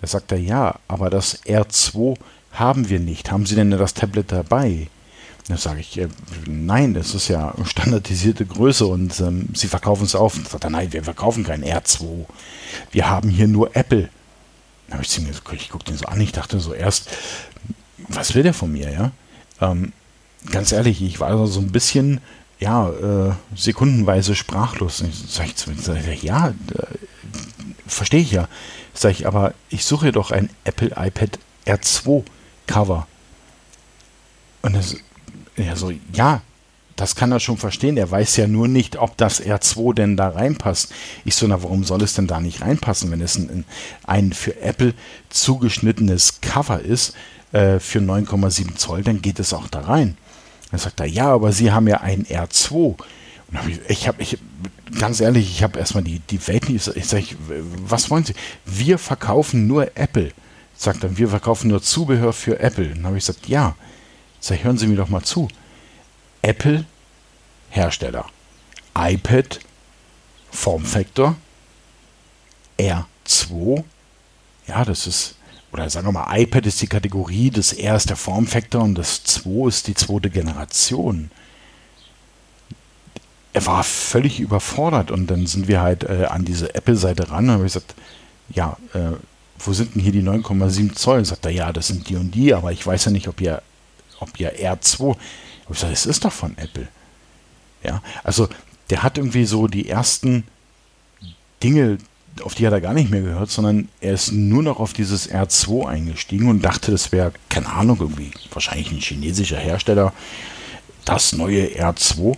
Da 0.00 0.06
sagt 0.06 0.32
er, 0.32 0.38
ja, 0.38 0.78
aber 0.86 1.10
das 1.10 1.42
R2 1.44 2.16
haben 2.52 2.88
wir 2.88 3.00
nicht. 3.00 3.30
Haben 3.30 3.46
Sie 3.46 3.54
denn 3.54 3.70
das 3.70 3.94
Tablet 3.94 4.30
dabei? 4.30 4.88
Da 5.48 5.56
sage 5.56 5.80
ich, 5.80 5.98
äh, 5.98 6.08
nein, 6.46 6.92
das 6.92 7.14
ist 7.14 7.28
ja 7.28 7.54
standardisierte 7.64 8.44
Größe 8.44 8.86
und 8.86 9.18
ähm, 9.20 9.48
Sie 9.54 9.66
verkaufen 9.66 10.04
es 10.04 10.14
auf. 10.14 10.38
Da 10.42 10.50
sagt 10.50 10.64
er, 10.64 10.70
nein, 10.70 10.92
wir 10.92 11.02
verkaufen 11.02 11.44
kein 11.44 11.64
R2. 11.64 12.26
Wir 12.90 13.08
haben 13.08 13.30
hier 13.30 13.48
nur 13.48 13.74
Apple. 13.74 14.10
Habe 14.90 15.02
ich, 15.02 15.18
ich 15.52 15.70
gucke 15.70 15.84
den 15.84 15.96
so 15.96 16.06
an, 16.06 16.20
ich 16.20 16.32
dachte 16.32 16.60
so 16.60 16.72
erst, 16.72 17.10
was 18.08 18.34
will 18.34 18.42
der 18.42 18.54
von 18.54 18.72
mir, 18.72 18.90
ja? 18.90 19.12
Ähm, 19.60 19.92
ganz 20.50 20.72
ehrlich, 20.72 21.02
ich 21.02 21.20
war 21.20 21.46
so 21.46 21.60
ein 21.60 21.72
bisschen, 21.72 22.20
ja, 22.58 22.88
äh, 22.90 23.32
sekundenweise 23.54 24.34
sprachlos. 24.34 25.00
Und 25.00 25.10
ich 25.10 25.30
sage 25.30 25.52
sag 25.76 26.22
ja, 26.22 26.48
äh, 26.48 26.52
verstehe 27.86 28.20
ich 28.20 28.32
ja. 28.32 28.48
Sag 28.94 29.12
ich, 29.12 29.26
aber 29.26 29.54
ich 29.68 29.84
suche 29.84 30.12
doch 30.12 30.30
ein 30.30 30.50
Apple 30.64 30.88
iPad 30.96 31.38
R2 31.66 32.24
Cover. 32.66 33.06
Und 34.62 34.74
das, 34.74 34.96
ja, 35.56 35.76
so, 35.76 35.92
ja, 36.12 36.42
das 36.98 37.14
kann 37.14 37.30
er 37.30 37.38
schon 37.38 37.58
verstehen. 37.58 37.96
Er 37.96 38.10
weiß 38.10 38.36
ja 38.36 38.48
nur 38.48 38.66
nicht, 38.66 38.96
ob 38.96 39.16
das 39.16 39.40
R2 39.40 39.94
denn 39.94 40.16
da 40.16 40.30
reinpasst. 40.30 40.92
Ich 41.24 41.36
so, 41.36 41.46
na, 41.46 41.62
warum 41.62 41.84
soll 41.84 42.02
es 42.02 42.14
denn 42.14 42.26
da 42.26 42.40
nicht 42.40 42.60
reinpassen, 42.60 43.12
wenn 43.12 43.20
es 43.20 43.36
ein, 43.36 43.64
ein 44.04 44.32
für 44.32 44.60
Apple 44.60 44.94
zugeschnittenes 45.28 46.40
Cover 46.40 46.80
ist 46.80 47.14
äh, 47.52 47.78
für 47.78 48.00
9,7 48.00 48.74
Zoll, 48.74 49.02
dann 49.04 49.22
geht 49.22 49.38
es 49.38 49.52
auch 49.52 49.68
da 49.68 49.82
rein. 49.82 50.16
Dann 50.72 50.80
sagt 50.80 50.98
er, 50.98 51.06
ja, 51.06 51.28
aber 51.28 51.52
Sie 51.52 51.70
haben 51.70 51.86
ja 51.86 52.00
ein 52.00 52.24
R2. 52.24 52.74
Und 52.74 52.98
hab 53.54 53.68
ich, 53.68 53.78
ich 53.88 54.08
habe, 54.08 54.20
ich, 54.20 54.36
ganz 54.98 55.20
ehrlich, 55.20 55.48
ich 55.48 55.62
habe 55.62 55.78
erstmal 55.78 56.02
die, 56.02 56.18
die 56.18 56.44
Welt 56.48 56.68
nicht. 56.68 56.84
Ich 56.96 57.06
sage, 57.06 57.26
was 57.86 58.10
wollen 58.10 58.24
Sie? 58.24 58.34
Wir 58.66 58.98
verkaufen 58.98 59.68
nur 59.68 59.96
Apple. 59.96 60.32
Sagt 60.76 61.04
er, 61.04 61.16
wir 61.16 61.28
verkaufen 61.28 61.68
nur 61.68 61.80
Zubehör 61.80 62.32
für 62.32 62.58
Apple. 62.58 62.88
Dann 62.88 63.06
habe 63.06 63.16
ich 63.16 63.24
gesagt, 63.24 63.48
ja. 63.48 63.76
Sag, 64.40 64.64
hören 64.64 64.78
Sie 64.78 64.88
mir 64.88 64.96
doch 64.96 65.08
mal 65.08 65.22
zu. 65.22 65.48
Apple, 66.42 66.84
Hersteller. 67.70 68.26
iPad, 68.96 69.60
Formfaktor. 70.50 71.36
R2. 72.78 73.84
Ja, 74.66 74.84
das 74.84 75.06
ist 75.06 75.38
oder 75.72 75.90
sagen 75.90 76.06
wir 76.06 76.12
mal, 76.12 76.40
iPad 76.40 76.66
ist 76.66 76.80
die 76.80 76.86
Kategorie, 76.86 77.50
das 77.50 77.72
R 77.72 77.96
ist 77.96 78.08
der 78.08 78.16
Formfaktor 78.16 78.82
und 78.82 78.94
das 78.94 79.22
2 79.24 79.68
ist 79.68 79.86
die 79.86 79.94
zweite 79.94 80.30
Generation. 80.30 81.30
Er 83.52 83.66
war 83.66 83.82
völlig 83.84 84.40
überfordert 84.40 85.10
und 85.10 85.26
dann 85.26 85.46
sind 85.46 85.68
wir 85.68 85.80
halt 85.80 86.04
äh, 86.04 86.26
an 86.28 86.44
diese 86.44 86.74
Apple-Seite 86.74 87.30
ran 87.30 87.46
und 87.46 87.54
habe 87.54 87.62
gesagt, 87.64 87.94
ja, 88.50 88.76
äh, 88.94 89.16
wo 89.58 89.72
sind 89.72 89.94
denn 89.94 90.02
hier 90.02 90.12
die 90.12 90.22
9,7 90.22 90.94
Zoll? 90.94 91.18
Und 91.18 91.24
sagt 91.24 91.44
er, 91.44 91.50
ja, 91.50 91.72
das 91.72 91.88
sind 91.88 92.08
die 92.08 92.16
und 92.16 92.30
die, 92.30 92.54
aber 92.54 92.72
ich 92.72 92.86
weiß 92.86 93.06
ja 93.06 93.10
nicht, 93.10 93.28
ob 93.28 93.40
ihr, 93.40 93.60
ob 94.20 94.38
ihr 94.38 94.54
R2. 94.54 95.16
Ich 95.68 95.74
gesagt, 95.74 95.92
es 95.92 96.06
ist 96.06 96.24
doch 96.24 96.32
von 96.32 96.56
Apple. 96.56 96.88
Ja, 97.82 98.02
also 98.24 98.48
der 98.90 99.02
hat 99.02 99.18
irgendwie 99.18 99.44
so 99.44 99.66
die 99.66 99.88
ersten 99.88 100.44
Dinge 101.62 101.98
auf 102.42 102.54
die 102.54 102.66
hat 102.66 102.72
er 102.72 102.80
gar 102.80 102.94
nicht 102.94 103.10
mehr 103.10 103.20
gehört, 103.20 103.50
sondern 103.50 103.88
er 104.00 104.14
ist 104.14 104.32
nur 104.32 104.62
noch 104.62 104.80
auf 104.80 104.92
dieses 104.92 105.30
R2 105.30 105.86
eingestiegen 105.86 106.48
und 106.48 106.64
dachte, 106.64 106.90
das 106.90 107.12
wäre, 107.12 107.32
keine 107.48 107.68
Ahnung, 107.68 107.98
irgendwie 108.00 108.30
wahrscheinlich 108.52 108.90
ein 108.90 109.00
chinesischer 109.00 109.58
Hersteller, 109.58 110.12
das 111.04 111.32
neue 111.32 111.66
R2. 111.66 112.36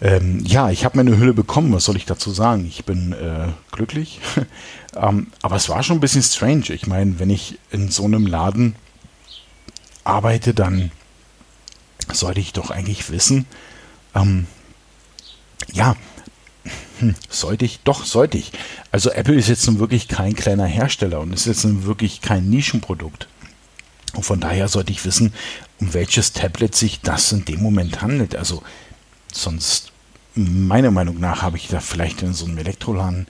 Ähm, 0.00 0.44
ja, 0.44 0.70
ich 0.70 0.84
habe 0.84 0.96
meine 0.96 1.16
Hülle 1.16 1.32
bekommen, 1.32 1.72
was 1.72 1.84
soll 1.84 1.96
ich 1.96 2.04
dazu 2.04 2.30
sagen? 2.30 2.66
Ich 2.66 2.84
bin 2.84 3.12
äh, 3.12 3.48
glücklich. 3.72 4.20
ähm, 4.96 5.28
aber 5.42 5.56
es 5.56 5.68
war 5.68 5.82
schon 5.82 5.96
ein 5.96 6.00
bisschen 6.00 6.22
strange. 6.22 6.70
Ich 6.70 6.86
meine, 6.86 7.18
wenn 7.18 7.30
ich 7.30 7.58
in 7.70 7.90
so 7.90 8.04
einem 8.04 8.26
Laden 8.26 8.76
arbeite, 10.04 10.52
dann 10.54 10.90
sollte 12.12 12.40
ich 12.40 12.52
doch 12.52 12.70
eigentlich 12.70 13.10
wissen, 13.10 13.46
ähm, 14.14 14.46
ja, 15.72 15.96
hm, 16.98 17.14
sollte 17.28 17.64
ich? 17.64 17.80
Doch, 17.80 18.04
sollte 18.04 18.38
ich. 18.38 18.52
Also 18.90 19.10
Apple 19.10 19.34
ist 19.34 19.48
jetzt 19.48 19.66
nun 19.66 19.78
wirklich 19.78 20.08
kein 20.08 20.34
kleiner 20.34 20.66
Hersteller 20.66 21.20
und 21.20 21.32
ist 21.32 21.46
jetzt 21.46 21.64
nun 21.64 21.84
wirklich 21.84 22.20
kein 22.20 22.48
Nischenprodukt. 22.48 23.28
Und 24.14 24.22
von 24.24 24.40
daher 24.40 24.68
sollte 24.68 24.92
ich 24.92 25.04
wissen, 25.04 25.34
um 25.78 25.92
welches 25.92 26.32
Tablet 26.32 26.74
sich 26.74 27.00
das 27.02 27.32
in 27.32 27.44
dem 27.44 27.62
Moment 27.62 28.00
handelt. 28.00 28.34
Also 28.34 28.62
sonst, 29.32 29.92
meiner 30.34 30.90
Meinung 30.90 31.20
nach, 31.20 31.42
habe 31.42 31.58
ich 31.58 31.68
da 31.68 31.80
vielleicht 31.80 32.22
in 32.22 32.32
so 32.32 32.46
einem 32.46 32.58
Elektroladen 32.58 33.26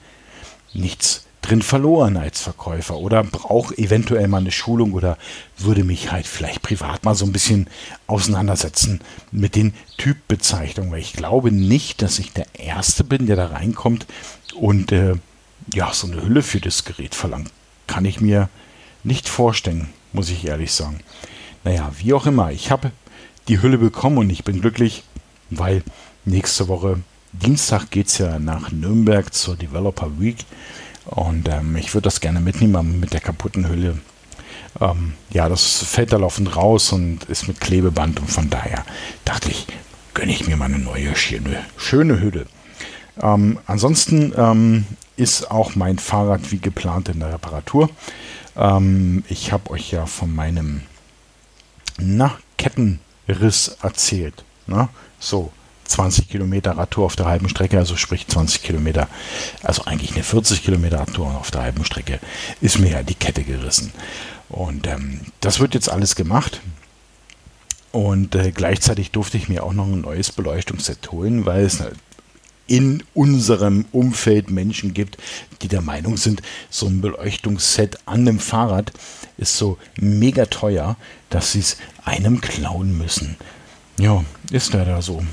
nichts 0.73 1.26
drin 1.47 1.61
verloren 1.61 2.17
als 2.17 2.41
Verkäufer 2.41 2.97
oder 2.97 3.23
brauche 3.23 3.77
eventuell 3.77 4.27
mal 4.27 4.39
eine 4.39 4.51
Schulung 4.51 4.93
oder 4.93 5.17
würde 5.57 5.83
mich 5.83 6.11
halt 6.11 6.27
vielleicht 6.27 6.61
privat 6.61 7.05
mal 7.05 7.15
so 7.15 7.25
ein 7.25 7.31
bisschen 7.31 7.69
auseinandersetzen 8.05 8.99
mit 9.31 9.55
den 9.55 9.73
Typbezeichnungen, 9.97 10.91
weil 10.91 10.99
ich 10.99 11.13
glaube 11.13 11.51
nicht, 11.51 12.01
dass 12.01 12.19
ich 12.19 12.33
der 12.33 12.47
Erste 12.53 13.03
bin, 13.03 13.27
der 13.27 13.37
da 13.37 13.47
reinkommt 13.47 14.05
und 14.55 14.91
äh, 14.91 15.15
ja, 15.73 15.93
so 15.93 16.07
eine 16.07 16.21
Hülle 16.21 16.43
für 16.43 16.59
das 16.59 16.83
Gerät 16.83 17.15
verlangt. 17.15 17.51
Kann 17.87 18.05
ich 18.05 18.19
mir 18.19 18.49
nicht 19.03 19.29
vorstellen, 19.29 19.89
muss 20.11 20.29
ich 20.29 20.45
ehrlich 20.45 20.73
sagen. 20.73 20.99
Naja, 21.63 21.91
wie 21.97 22.13
auch 22.13 22.25
immer, 22.25 22.51
ich 22.51 22.71
habe 22.71 22.91
die 23.47 23.61
Hülle 23.61 23.77
bekommen 23.77 24.17
und 24.17 24.29
ich 24.29 24.43
bin 24.43 24.59
glücklich, 24.59 25.03
weil 25.49 25.81
nächste 26.25 26.67
Woche 26.67 26.99
Dienstag 27.31 27.91
geht 27.91 28.07
es 28.07 28.17
ja 28.17 28.39
nach 28.39 28.71
Nürnberg 28.71 29.33
zur 29.33 29.55
Developer 29.55 30.19
Week. 30.19 30.37
Und 31.07 31.47
ähm, 31.47 31.75
ich 31.77 31.93
würde 31.93 32.05
das 32.05 32.19
gerne 32.19 32.39
mitnehmen 32.41 32.99
mit 32.99 33.13
der 33.13 33.21
kaputten 33.21 33.67
Hülle. 33.67 33.97
Ähm, 34.79 35.13
ja, 35.31 35.49
das 35.49 35.83
fällt 35.83 36.13
da 36.13 36.17
laufend 36.17 36.55
raus 36.55 36.91
und 36.91 37.23
ist 37.25 37.47
mit 37.47 37.61
Klebeband 37.61 38.19
und 38.19 38.29
von 38.29 38.49
daher 38.49 38.85
dachte 39.25 39.49
ich, 39.49 39.67
gönne 40.13 40.31
ich 40.31 40.47
mir 40.47 40.57
mal 40.57 40.65
eine 40.65 40.79
neue 40.79 41.15
schöne, 41.15 41.63
schöne 41.77 42.19
Hülle. 42.19 42.45
Ähm, 43.21 43.59
ansonsten 43.65 44.33
ähm, 44.35 44.85
ist 45.15 45.49
auch 45.49 45.75
mein 45.75 45.97
Fahrrad 45.97 46.51
wie 46.51 46.59
geplant 46.59 47.09
in 47.09 47.19
der 47.19 47.33
Reparatur. 47.33 47.89
Ähm, 48.55 49.23
ich 49.29 49.51
habe 49.51 49.71
euch 49.71 49.91
ja 49.91 50.05
von 50.05 50.33
meinem 50.33 50.81
na, 51.97 52.37
Kettenriss 52.57 53.77
erzählt. 53.81 54.43
Ne? 54.67 54.89
So, 55.19 55.51
20 55.87 56.29
Kilometer 56.29 56.77
Radtour 56.77 57.05
auf 57.05 57.15
der 57.15 57.25
halben 57.25 57.49
Strecke, 57.49 57.77
also 57.77 57.95
sprich 57.95 58.27
20 58.27 58.63
Kilometer, 58.63 59.07
also 59.63 59.85
eigentlich 59.85 60.13
eine 60.13 60.23
40 60.23 60.63
Kilometer 60.63 60.99
Radtour 60.99 61.35
auf 61.35 61.51
der 61.51 61.61
halben 61.61 61.85
Strecke, 61.85 62.19
ist 62.61 62.79
mir 62.79 62.91
ja 62.91 63.03
die 63.03 63.15
Kette 63.15 63.43
gerissen. 63.43 63.91
Und 64.49 64.87
ähm, 64.87 65.21
das 65.41 65.59
wird 65.59 65.73
jetzt 65.73 65.89
alles 65.89 66.15
gemacht. 66.15 66.61
Und 67.91 68.35
äh, 68.35 68.51
gleichzeitig 68.51 69.11
durfte 69.11 69.37
ich 69.37 69.49
mir 69.49 69.63
auch 69.63 69.73
noch 69.73 69.85
ein 69.85 70.01
neues 70.01 70.31
Beleuchtungsset 70.31 71.11
holen, 71.11 71.45
weil 71.45 71.65
es 71.65 71.81
in 72.67 73.03
unserem 73.13 73.85
Umfeld 73.91 74.51
Menschen 74.51 74.93
gibt, 74.93 75.17
die 75.61 75.67
der 75.67 75.81
Meinung 75.81 76.17
sind, 76.17 76.41
so 76.69 76.85
ein 76.85 77.01
Beleuchtungsset 77.01 77.97
an 78.05 78.21
einem 78.21 78.39
Fahrrad 78.39 78.91
ist 79.37 79.57
so 79.57 79.77
mega 79.95 80.45
teuer, 80.45 80.97
dass 81.29 81.53
sie 81.53 81.59
es 81.59 81.77
einem 82.03 82.41
klauen 82.41 82.97
müssen. 82.97 83.37
Ja, 83.97 84.23
ist 84.51 84.73
leider 84.73 85.01
so. 85.01 85.23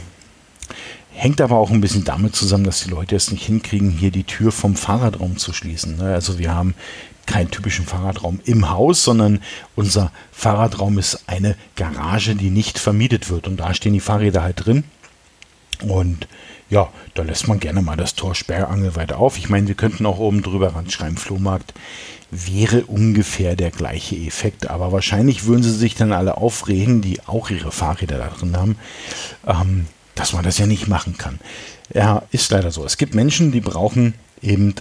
Hängt 1.14 1.40
aber 1.40 1.56
auch 1.56 1.70
ein 1.70 1.80
bisschen 1.80 2.04
damit 2.04 2.34
zusammen, 2.34 2.64
dass 2.64 2.82
die 2.82 2.90
Leute 2.90 3.16
es 3.16 3.30
nicht 3.30 3.46
hinkriegen, 3.46 3.90
hier 3.90 4.10
die 4.10 4.24
Tür 4.24 4.52
vom 4.52 4.74
Fahrradraum 4.74 5.36
zu 5.36 5.52
schließen. 5.52 5.96
Ne? 5.96 6.12
Also 6.12 6.38
wir 6.38 6.54
haben 6.54 6.74
keinen 7.26 7.50
typischen 7.50 7.86
Fahrradraum 7.86 8.40
im 8.44 8.70
Haus, 8.70 9.04
sondern 9.04 9.40
unser 9.76 10.12
Fahrradraum 10.32 10.98
ist 10.98 11.24
eine 11.28 11.56
Garage, 11.76 12.34
die 12.34 12.50
nicht 12.50 12.78
vermietet 12.78 13.30
wird. 13.30 13.46
Und 13.46 13.58
da 13.58 13.72
stehen 13.74 13.94
die 13.94 14.00
Fahrräder 14.00 14.42
halt 14.42 14.66
drin. 14.66 14.84
Und 15.82 16.28
ja, 16.68 16.88
da 17.14 17.22
lässt 17.22 17.46
man 17.48 17.60
gerne 17.60 17.80
mal 17.80 17.96
das 17.96 18.14
Tor 18.14 18.34
Sperrangel 18.34 18.96
weiter 18.96 19.18
auf. 19.18 19.38
Ich 19.38 19.48
meine, 19.48 19.68
wir 19.68 19.74
könnten 19.74 20.06
auch 20.06 20.18
oben 20.18 20.42
drüber 20.42 20.74
ranschreiben, 20.74 21.16
Flohmarkt 21.16 21.74
wäre 22.30 22.84
ungefähr 22.86 23.54
der 23.54 23.70
gleiche 23.70 24.16
Effekt. 24.16 24.68
Aber 24.68 24.92
wahrscheinlich 24.92 25.44
würden 25.44 25.62
sie 25.62 25.72
sich 25.72 25.94
dann 25.94 26.12
alle 26.12 26.36
aufregen, 26.36 27.00
die 27.00 27.20
auch 27.26 27.50
ihre 27.50 27.70
Fahrräder 27.70 28.18
da 28.18 28.28
drin 28.28 28.56
haben. 28.56 28.76
Ähm, 29.46 29.86
dass 30.14 30.32
man 30.32 30.44
das 30.44 30.58
ja 30.58 30.66
nicht 30.66 30.88
machen 30.88 31.16
kann. 31.18 31.40
Ja, 31.92 32.22
ist 32.30 32.50
leider 32.50 32.70
so. 32.70 32.84
Es 32.84 32.96
gibt 32.96 33.14
Menschen, 33.14 33.52
die 33.52 33.60
brauchen 33.60 34.14
eben 34.42 34.74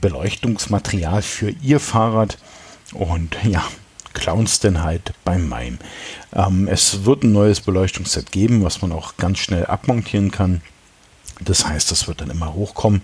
Beleuchtungsmaterial 0.00 1.22
für 1.22 1.50
ihr 1.50 1.80
Fahrrad 1.80 2.38
und 2.92 3.36
ja, 3.44 3.64
es 4.44 4.60
denn 4.60 4.82
halt 4.82 5.12
beim 5.24 5.48
Maim. 5.48 5.78
Ähm, 6.32 6.68
es 6.68 7.04
wird 7.04 7.22
ein 7.22 7.32
neues 7.32 7.60
Beleuchtungsset 7.60 8.32
geben, 8.32 8.62
was 8.64 8.82
man 8.82 8.92
auch 8.92 9.16
ganz 9.16 9.38
schnell 9.38 9.66
abmontieren 9.66 10.30
kann. 10.30 10.62
Das 11.40 11.66
heißt, 11.66 11.90
das 11.90 12.08
wird 12.08 12.20
dann 12.20 12.30
immer 12.30 12.54
hochkommen. 12.54 13.02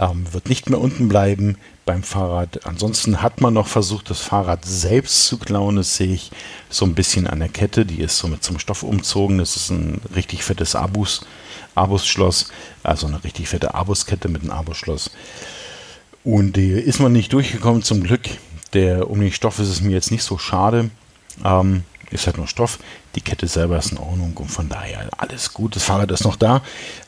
Ähm, 0.00 0.32
wird 0.32 0.48
nicht 0.48 0.70
mehr 0.70 0.80
unten 0.80 1.08
bleiben 1.08 1.56
beim 1.84 2.02
Fahrrad. 2.02 2.66
Ansonsten 2.66 3.22
hat 3.22 3.40
man 3.40 3.54
noch 3.54 3.66
versucht, 3.66 4.08
das 4.10 4.20
Fahrrad 4.20 4.64
selbst 4.64 5.26
zu 5.26 5.38
klauen. 5.38 5.76
Das 5.76 5.96
sehe 5.96 6.14
ich 6.14 6.30
so 6.70 6.86
ein 6.86 6.94
bisschen 6.94 7.26
an 7.26 7.40
der 7.40 7.50
Kette. 7.50 7.84
Die 7.84 8.00
ist 8.00 8.16
so 8.16 8.26
mit 8.26 8.42
zum 8.42 8.58
Stoff 8.58 8.82
umzogen. 8.82 9.38
Das 9.38 9.56
ist 9.56 9.70
ein 9.70 10.00
richtig 10.14 10.42
fettes 10.42 10.74
Abus, 10.74 11.26
Abus-Schloss. 11.74 12.48
Also 12.82 13.06
eine 13.06 13.22
richtig 13.22 13.48
fette 13.48 13.74
Abus-Kette 13.74 14.28
mit 14.28 14.42
einem 14.42 14.52
Abus-Schloss. 14.52 15.10
Und 16.24 16.56
die 16.56 16.70
ist 16.70 17.00
man 17.00 17.12
nicht 17.12 17.32
durchgekommen, 17.32 17.82
zum 17.82 18.02
Glück. 18.02 18.22
Der, 18.72 19.10
um 19.10 19.20
den 19.20 19.32
Stoff 19.32 19.58
ist 19.58 19.68
es 19.68 19.80
mir 19.80 19.92
jetzt 19.92 20.10
nicht 20.10 20.22
so 20.22 20.38
schade. 20.38 20.90
Ähm, 21.44 21.84
ist 22.10 22.26
halt 22.26 22.36
nur 22.36 22.46
Stoff. 22.46 22.78
Die 23.14 23.20
Kette 23.20 23.46
selber 23.46 23.78
ist 23.78 23.92
in 23.92 23.98
Ordnung 23.98 24.36
und 24.36 24.50
von 24.50 24.68
daher 24.68 25.08
alles 25.16 25.52
gut. 25.52 25.76
Das 25.76 25.84
Fahrrad 25.84 26.10
ist 26.10 26.24
noch 26.24 26.36
da. 26.36 26.62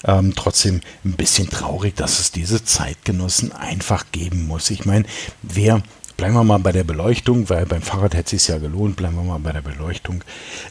Ähm, 0.04 0.34
trotzdem 0.34 0.80
ein 1.04 1.12
bisschen 1.12 1.50
traurig, 1.50 1.94
dass 1.96 2.18
es 2.18 2.32
diese 2.32 2.64
Zeitgenossen 2.64 3.52
einfach 3.52 4.06
geben 4.12 4.46
muss. 4.46 4.70
Ich 4.70 4.84
meine, 4.84 5.04
wer 5.42 5.82
bleiben 6.16 6.34
wir 6.34 6.44
mal 6.44 6.58
bei 6.58 6.72
der 6.72 6.84
Beleuchtung, 6.84 7.48
weil 7.50 7.66
beim 7.66 7.82
Fahrrad 7.82 8.14
hätte 8.14 8.36
es 8.36 8.44
sich 8.44 8.54
ja 8.54 8.58
gelohnt, 8.58 8.96
bleiben 8.96 9.16
wir 9.16 9.24
mal 9.24 9.38
bei 9.38 9.52
der 9.52 9.62
Beleuchtung. 9.62 10.22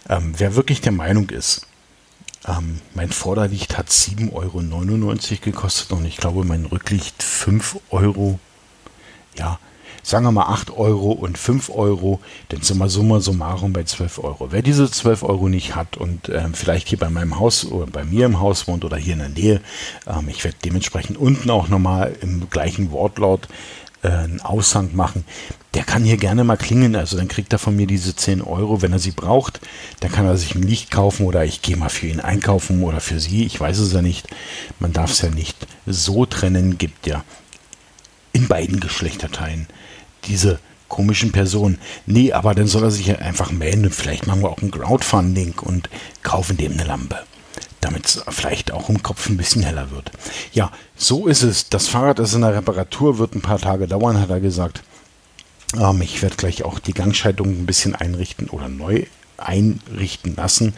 Ähm, 0.10 0.34
wer 0.38 0.56
wirklich 0.56 0.82
der 0.82 0.94
Meinung 0.94 1.30
ist, 1.30 1.68
ähm, 2.48 2.80
mein 2.96 3.12
Vorderlicht 3.12 3.78
hat 3.78 3.90
7,99 3.90 4.32
Euro 4.34 5.42
gekostet 5.42 5.92
und 5.92 6.06
ich 6.06 6.18
glaube, 6.18 6.44
mein 6.44 6.66
Rücklicht 6.66 7.22
5 7.22 7.80
Euro. 7.90 8.40
Ja, 9.38 9.60
sagen 10.04 10.26
wir 10.26 10.32
mal 10.32 10.48
8 10.48 10.72
Euro 10.72 11.12
und 11.12 11.38
5 11.38 11.70
Euro, 11.70 12.20
dann 12.50 12.62
sind 12.62 12.78
wir 12.78 12.90
summa 12.90 13.20
summarum 13.20 13.74
bei 13.74 13.84
12 13.84 14.20
Euro. 14.20 14.48
Wer 14.52 14.62
diese 14.62 14.90
12 14.90 15.24
Euro 15.24 15.50
nicht 15.50 15.76
hat 15.76 15.98
und 15.98 16.30
ähm, 16.30 16.54
vielleicht 16.54 16.88
hier 16.88 17.00
bei 17.00 17.10
meinem 17.10 17.40
Haus 17.40 17.66
oder 17.66 17.88
bei 17.88 18.04
mir 18.04 18.26
im 18.26 18.40
Haus 18.40 18.68
wohnt 18.68 18.86
oder 18.86 18.98
hier 18.98 19.14
in 19.14 19.20
der 19.20 19.30
Nähe, 19.30 19.62
ähm, 20.08 20.28
ich 20.30 20.44
werde 20.44 20.58
dementsprechend 20.64 21.18
unten 21.18 21.50
auch 21.50 21.68
nochmal 21.68 22.16
im 22.22 22.50
gleichen 22.50 22.92
Wortlaut 22.92 23.48
äh, 24.04 24.10
einen 24.10 24.42
Aushang 24.42 24.96
machen, 24.96 25.26
der 25.74 25.84
kann 25.84 26.04
hier 26.04 26.18
gerne 26.18 26.44
mal 26.44 26.58
klingen. 26.58 26.96
Also 26.96 27.18
dann 27.18 27.28
kriegt 27.28 27.54
er 27.54 27.60
von 27.60 27.76
mir 27.76 27.88
diese 27.88 28.16
10 28.16 28.42
Euro, 28.42 28.82
wenn 28.82 28.94
er 28.94 29.00
sie 29.00 29.12
braucht. 29.12 29.62
Dann 30.00 30.12
kann 30.12 30.26
er 30.26 30.38
sich 30.38 30.56
ein 30.56 30.64
Licht 30.64 30.92
kaufen 30.92 31.26
oder 31.26 31.46
ich 31.46 31.62
gehe 31.62 31.78
mal 31.78 31.90
für 31.90 32.08
ihn 32.08 32.20
einkaufen 32.20 32.84
oder 32.84 33.00
für 33.00 33.20
sie. 33.20 33.46
Ich 33.46 33.60
weiß 33.60 33.78
es 33.80 33.94
ja 33.94 34.02
nicht. 34.02 34.28
Man 34.80 34.94
darf 34.94 35.12
es 35.12 35.22
ja 35.22 35.30
nicht 35.30 35.56
so 35.86 36.26
trennen. 36.26 36.78
Gibt 36.78 37.08
ja 37.08 37.24
in 38.34 38.48
beiden 38.48 38.80
Geschlechterteilen 38.80 39.68
diese 40.26 40.60
komischen 40.92 41.32
Personen. 41.32 41.80
Nee, 42.06 42.34
aber 42.34 42.54
dann 42.54 42.68
soll 42.68 42.84
er 42.84 42.92
sich 42.92 43.18
einfach 43.20 43.52
melden. 43.52 43.90
Vielleicht 43.92 44.28
machen 44.28 44.42
wir 44.42 44.50
auch 44.50 44.62
ein 44.62 44.72
Crowdfunding 44.72 45.54
und 45.60 45.90
kaufen 46.22 46.58
dem 46.58 46.74
eine 46.74 46.84
Lampe. 46.84 47.20
Damit 47.80 48.06
es 48.06 48.24
vielleicht 48.30 48.72
auch 48.72 48.90
im 48.90 49.02
Kopf 49.02 49.30
ein 49.30 49.38
bisschen 49.38 49.64
heller 49.64 49.90
wird. 49.92 50.12
Ja, 50.54 50.72
so 50.96 51.28
ist 51.28 51.44
es. 51.44 51.70
Das 51.70 51.88
Fahrrad 51.88 52.20
ist 52.20 52.34
in 52.34 52.42
der 52.42 52.54
Reparatur, 52.54 53.18
wird 53.18 53.36
ein 53.36 53.42
paar 53.42 53.60
Tage 53.60 53.88
dauern, 53.88 54.20
hat 54.20 54.30
er 54.30 54.42
gesagt. 54.42 54.84
Ähm, 55.80 56.02
ich 56.02 56.22
werde 56.22 56.36
gleich 56.36 56.64
auch 56.64 56.78
die 56.80 56.94
Gangschaltung 56.94 57.50
ein 57.50 57.66
bisschen 57.66 57.96
einrichten 57.96 58.50
oder 58.50 58.68
neu 58.68 59.06
einrichten 59.38 60.36
lassen, 60.36 60.74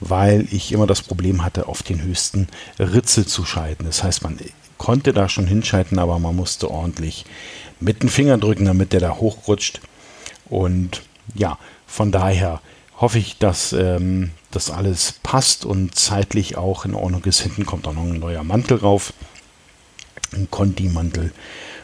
weil 0.00 0.46
ich 0.50 0.72
immer 0.72 0.86
das 0.86 1.02
Problem 1.02 1.44
hatte, 1.44 1.66
auf 1.68 1.82
den 1.82 2.02
höchsten 2.02 2.48
Ritzel 2.78 3.26
zu 3.26 3.44
schalten. 3.44 3.84
Das 3.84 4.02
heißt, 4.02 4.22
man 4.22 4.38
konnte 4.78 5.12
da 5.12 5.28
schon 5.28 5.46
hinschalten, 5.46 5.98
aber 5.98 6.18
man 6.18 6.36
musste 6.36 6.70
ordentlich 6.70 7.24
mit 7.80 8.02
den 8.02 8.08
Fingern 8.08 8.40
drücken, 8.40 8.64
damit 8.64 8.92
der 8.92 9.00
da 9.00 9.16
hochrutscht. 9.16 9.80
Und 10.46 11.02
ja, 11.34 11.58
von 11.86 12.12
daher 12.12 12.60
hoffe 12.98 13.18
ich, 13.18 13.38
dass 13.38 13.72
ähm, 13.72 14.30
das 14.50 14.70
alles 14.70 15.14
passt 15.22 15.64
und 15.64 15.94
zeitlich 15.94 16.56
auch 16.56 16.84
in 16.84 16.94
Ordnung 16.94 17.24
ist. 17.24 17.40
Hinten 17.40 17.66
kommt 17.66 17.86
auch 17.86 17.92
noch 17.92 18.04
ein 18.04 18.18
neuer 18.18 18.44
Mantel 18.44 18.78
rauf, 18.78 19.12
ein 20.32 20.48
Conti-Mantel. 20.50 21.32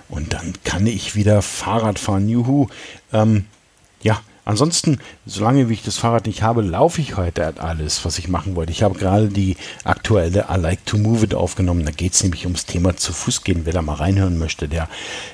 Und 0.09 0.33
dann 0.33 0.55
kann 0.65 0.87
ich 0.87 1.15
wieder 1.15 1.43
Fahrrad 1.43 1.99
fahren. 1.99 2.29
Juhu. 2.29 2.69
Ähm, 3.13 3.47
ja, 4.03 4.21
Ansonsten, 4.45 4.99
solange 5.25 5.71
ich 5.71 5.83
das 5.83 5.99
Fahrrad 5.99 6.27
nicht 6.27 6.43
habe, 6.43 6.63
laufe 6.63 7.01
ich 7.01 7.17
heute 7.17 7.61
alles, 7.61 8.05
was 8.05 8.19
ich 8.19 8.27
machen 8.27 8.57
wollte. 8.57 8.73
Ich 8.73 8.83
habe 8.83 8.99
gerade 8.99 9.29
die 9.29 9.57
aktuelle 9.85 10.47
I 10.51 10.59
Like 10.59 10.85
to 10.85 10.99
Move 10.99 11.25
It 11.25 11.35
aufgenommen. 11.35 11.85
Da 11.85 11.93
geht 11.93 12.15
es 12.15 12.23
nämlich 12.25 12.45
ums 12.45 12.67
Thema 12.67 12.97
zu 12.97 13.13
Fuß 13.13 13.45
gehen. 13.45 13.63
Wer 13.65 13.73
da 13.73 13.83
mal 13.83 13.95
reinhören 13.95 14.39
möchte, 14.39 14.67
der 14.67 14.89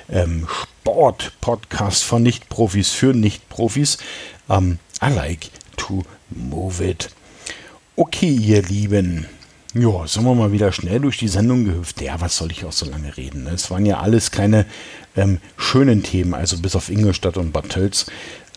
ähm, 0.09 0.47
Sport-Podcast 0.81 2.03
von 2.03 2.21
Nicht-Profis 2.21 2.89
für 2.89 3.13
Nicht-Profis. 3.13 3.97
Ähm, 4.47 4.77
I 5.01 5.11
Like 5.11 5.49
to 5.77 6.03
Move 6.29 6.85
It. 6.85 7.09
Okay, 7.95 8.29
ihr 8.29 8.61
Lieben. 8.61 9.25
Ja, 9.73 10.07
sind 10.07 10.23
wir 10.23 10.33
mal 10.35 10.51
wieder 10.51 10.71
schnell 10.71 10.99
durch 10.99 11.17
die 11.17 11.27
Sendung 11.27 11.65
gehüpft. 11.65 12.01
Ja, 12.01 12.21
was 12.21 12.37
soll 12.37 12.51
ich 12.51 12.65
auch 12.65 12.71
so 12.71 12.87
lange 12.87 13.17
reden? 13.17 13.43
Ne? 13.43 13.51
Es 13.51 13.69
waren 13.69 13.85
ja 13.85 13.99
alles 13.99 14.31
keine 14.31 14.65
ähm, 15.15 15.39
schönen 15.57 16.01
Themen, 16.01 16.33
also 16.33 16.57
bis 16.57 16.75
auf 16.75 16.89
Ingolstadt 16.89 17.37
und 17.37 17.51
Bad 17.51 17.69
Tölz 17.69 18.07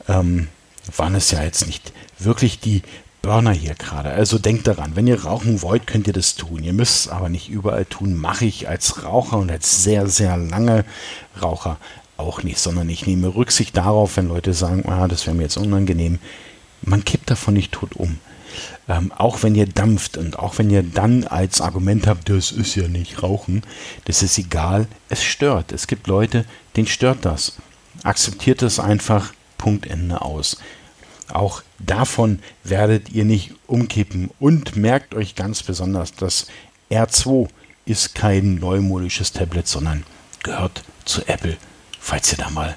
ähm, 0.09 0.49
waren 0.97 1.15
es 1.15 1.31
ja 1.31 1.43
jetzt 1.43 1.67
nicht 1.67 1.93
wirklich 2.19 2.61
die 2.61 2.83
Burner 3.23 3.53
hier 3.53 3.75
gerade. 3.75 4.11
Also 4.11 4.39
denkt 4.39 4.67
daran, 4.67 4.97
wenn 4.97 5.07
ihr 5.07 5.23
rauchen 5.23 5.63
wollt, 5.63 5.87
könnt 5.87 6.09
ihr 6.09 6.13
das 6.13 6.35
tun. 6.35 6.65
Ihr 6.65 6.73
müsst 6.73 7.07
es 7.07 7.09
aber 7.09 7.29
nicht 7.29 7.49
überall 7.49 7.85
tun. 7.85 8.17
Mache 8.17 8.45
ich 8.45 8.69
als 8.69 9.05
Raucher 9.05 9.39
und 9.39 9.51
als 9.51 9.85
sehr, 9.85 10.09
sehr 10.09 10.37
lange 10.37 10.85
Raucher 11.41 11.79
auch 12.17 12.43
nicht, 12.43 12.59
sondern 12.59 12.89
ich 12.89 13.07
nehme 13.07 13.35
Rücksicht 13.35 13.77
darauf, 13.77 14.17
wenn 14.17 14.29
Leute 14.29 14.55
sagen, 14.55 14.89
ah, 14.89 15.09
das 15.09 15.27
wäre 15.27 15.37
mir 15.37 15.45
jetzt 15.45 15.57
unangenehm. 15.57 16.19
Man 16.83 17.05
kippt 17.05 17.31
davon 17.31 17.55
nicht 17.55 17.73
tot 17.73 17.95
um. 17.95 18.19
Ähm, 18.89 19.13
auch 19.13 19.43
wenn 19.43 19.55
ihr 19.55 19.67
dampft 19.67 20.17
und 20.17 20.39
auch 20.39 20.59
wenn 20.59 20.69
ihr 20.69 20.83
dann 20.83 21.25
als 21.25 21.61
Argument 21.61 22.07
habt, 22.07 22.29
das 22.29 22.51
ist 22.51 22.75
ja 22.75 22.89
nicht 22.89 23.23
Rauchen, 23.23 23.63
das 24.05 24.23
ist 24.23 24.37
egal, 24.37 24.89
es 25.09 25.23
stört. 25.23 25.73
Es 25.73 25.87
gibt 25.87 26.09
Leute, 26.09 26.45
denen 26.77 26.89
stört 26.89 27.25
das. 27.25 27.55
Akzeptiert 28.03 28.63
es 28.63 28.81
einfach, 28.81 29.33
Punkt 29.63 29.89
aus. 30.11 30.57
Auch 31.29 31.63
davon 31.79 32.41
werdet 32.65 33.11
ihr 33.11 33.25
nicht 33.25 33.53
umkippen. 33.69 34.29
Und 34.41 34.75
merkt 34.75 35.15
euch 35.15 35.37
ganz 35.37 35.63
besonders, 35.63 36.13
dass 36.15 36.49
R2 36.91 37.49
ist 37.85 38.17
kein 38.17 38.57
neumodisches 38.57 39.33
Tablet, 39.33 39.69
sondern 39.69 40.03
gehört 40.43 40.83
zu 41.05 41.25
Apple, 41.29 41.57
falls 42.01 42.33
ihr 42.33 42.39
da 42.39 42.51
mal 42.51 42.77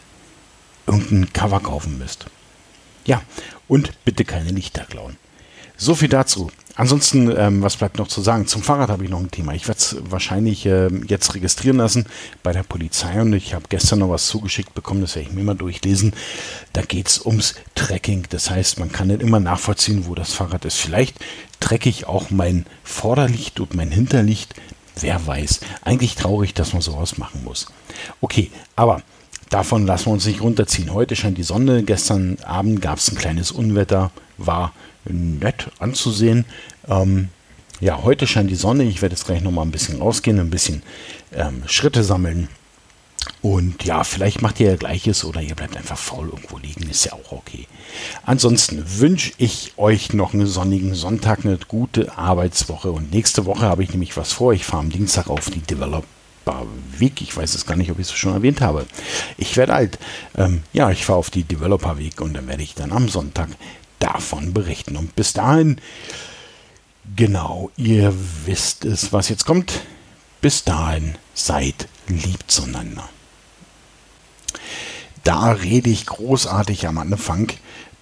irgendein 0.86 1.34
Cover 1.34 1.60
kaufen 1.60 1.98
müsst. 1.98 2.28
Ja, 3.08 3.24
und 3.68 3.92
bitte 4.06 4.24
keine 4.24 4.52
Lichter 4.52 4.86
klauen. 4.86 5.18
So 5.78 5.96
viel 5.96 6.10
dazu. 6.10 6.52
Ansonsten, 6.78 7.34
ähm, 7.38 7.62
was 7.62 7.78
bleibt 7.78 7.98
noch 7.98 8.10
zu 8.10 8.22
sagen? 8.22 8.48
Zum 8.48 8.62
Fahrrad 8.62 8.90
habe 8.90 9.06
ich 9.06 9.10
noch 9.10 9.22
ein 9.22 9.32
Thema. 9.32 9.54
Ich 9.54 9.68
werde 9.70 9.80
es 9.80 9.96
wahrscheinlich 10.10 10.66
äh, 10.66 10.90
jetzt 11.08 11.34
registrieren 11.34 11.78
lassen 11.78 12.06
bei 12.44 12.52
der 12.52 12.64
Polizei 12.64 13.22
und 13.22 13.32
ich 13.32 13.54
habe 13.54 13.66
gestern 13.70 14.00
noch 14.00 14.10
was 14.10 14.28
zugeschickt 14.28 14.74
bekommen, 14.74 15.00
das 15.00 15.16
werde 15.16 15.30
ich 15.30 15.36
mir 15.36 15.44
mal 15.44 15.56
durchlesen. 15.56 16.14
Da 16.74 16.82
geht 16.82 17.08
es 17.08 17.26
ums 17.26 17.56
Tracking. 17.76 18.26
Das 18.30 18.50
heißt, 18.50 18.78
man 18.80 18.92
kann 18.92 19.08
nicht 19.08 19.22
immer 19.22 19.40
nachvollziehen, 19.40 20.06
wo 20.08 20.16
das 20.16 20.34
Fahrrad 20.34 20.66
ist. 20.66 20.76
Vielleicht 20.76 21.18
trecke 21.62 21.88
ich 21.88 22.08
auch 22.08 22.30
mein 22.30 22.66
Vorderlicht 22.84 23.62
und 23.62 23.74
mein 23.74 23.92
Hinterlicht. 23.92 24.54
Wer 25.00 25.26
weiß. 25.26 25.62
Eigentlich 25.84 26.16
traurig, 26.16 26.54
dass 26.54 26.74
man 26.74 26.82
sowas 26.82 27.18
machen 27.18 27.44
muss. 27.46 27.68
Okay, 28.20 28.52
aber 28.76 29.02
davon 29.50 29.86
lassen 29.86 30.08
wir 30.08 30.14
uns 30.14 30.26
nicht 30.26 30.42
runterziehen. 30.42 30.94
Heute 30.94 31.16
scheint 31.16 31.38
die 31.38 31.44
Sonne. 31.44 31.84
Gestern 31.84 32.38
Abend 32.44 32.82
gab 32.82 32.98
es 32.98 33.10
ein 33.10 33.18
kleines 33.18 33.52
Unwetter. 33.52 34.12
War 34.38 34.74
nett 35.06 35.70
anzusehen. 35.80 36.46
Ähm, 36.88 37.30
ja, 37.82 38.04
heute 38.04 38.28
scheint 38.28 38.50
die 38.50 38.56
Sonne. 38.56 38.84
Ich 38.84 39.02
werde 39.02 39.16
jetzt 39.16 39.26
gleich 39.26 39.42
noch 39.42 39.52
mal 39.52 39.62
ein 39.62 39.72
bisschen 39.72 40.02
rausgehen, 40.02 40.40
ein 40.40 40.50
bisschen 40.50 40.82
ähm, 41.34 41.64
Schritte 41.68 42.04
sammeln. 42.04 42.48
Und 43.42 43.84
ja, 43.84 44.04
vielleicht 44.04 44.42
macht 44.42 44.60
ihr 44.60 44.72
ja 44.72 44.76
Gleiches 44.76 45.24
oder 45.24 45.42
ihr 45.42 45.56
bleibt 45.56 45.78
einfach 45.78 45.98
faul 45.98 46.30
irgendwo 46.30 46.58
liegen, 46.58 46.90
ist 46.90 47.06
ja 47.06 47.14
auch 47.14 47.32
okay. 47.32 47.68
Ansonsten 48.24 48.84
wünsche 49.00 49.34
ich 49.38 49.74
euch 49.78 50.14
noch 50.14 50.34
einen 50.34 50.48
sonnigen 50.48 50.96
Sonntag, 50.96 51.46
eine 51.46 51.58
gute 51.68 52.18
Arbeitswoche. 52.18 52.92
Und 52.92 53.12
nächste 53.12 53.46
Woche 53.46 53.66
habe 53.66 53.84
ich 53.84 53.92
nämlich 53.92 54.16
was 54.18 54.34
vor. 54.34 54.54
Ich 54.54 54.66
fahre 54.66 54.84
am 54.84 54.90
Dienstag 54.90 55.30
auf 55.30 55.50
die 55.50 55.60
Developer 55.60 56.04
Week. 56.98 57.22
Ich 57.22 57.36
weiß 57.36 57.56
es 57.56 57.66
gar 57.66 57.76
nicht, 57.76 57.92
ob 57.92 58.00
ich 58.00 58.08
es 58.08 58.14
schon 58.14 58.34
erwähnt 58.34 58.62
habe. 58.62 58.86
Ich 59.38 59.58
werde 59.58 59.74
alt. 59.74 60.00
Ähm, 60.36 60.64
ja, 60.74 60.90
ich 60.92 61.06
fahre 61.06 61.20
auf 61.20 61.30
die 61.30 61.44
Developer 61.44 61.98
Week 61.98 62.20
und 62.22 62.34
dann 62.34 62.48
werde 62.48 62.64
ich 62.64 62.76
dann 62.76 62.92
am 62.92 63.10
Sonntag 63.10 63.50
davon 64.06 64.54
berichten. 64.54 64.98
Und 64.98 65.16
bis 65.16 65.34
dahin, 65.34 65.82
genau, 67.16 67.72
ihr 67.76 68.14
wisst 68.46 68.86
es, 68.86 69.12
was 69.12 69.30
jetzt 69.30 69.46
kommt. 69.46 69.82
Bis 70.42 70.64
dahin, 70.64 71.18
seid 71.34 71.88
lieb 72.08 72.44
zueinander. 72.48 73.10
Da 75.24 75.52
rede 75.54 75.90
ich 75.90 76.06
großartig 76.06 76.88
am 76.88 77.00
Anfang 77.00 77.52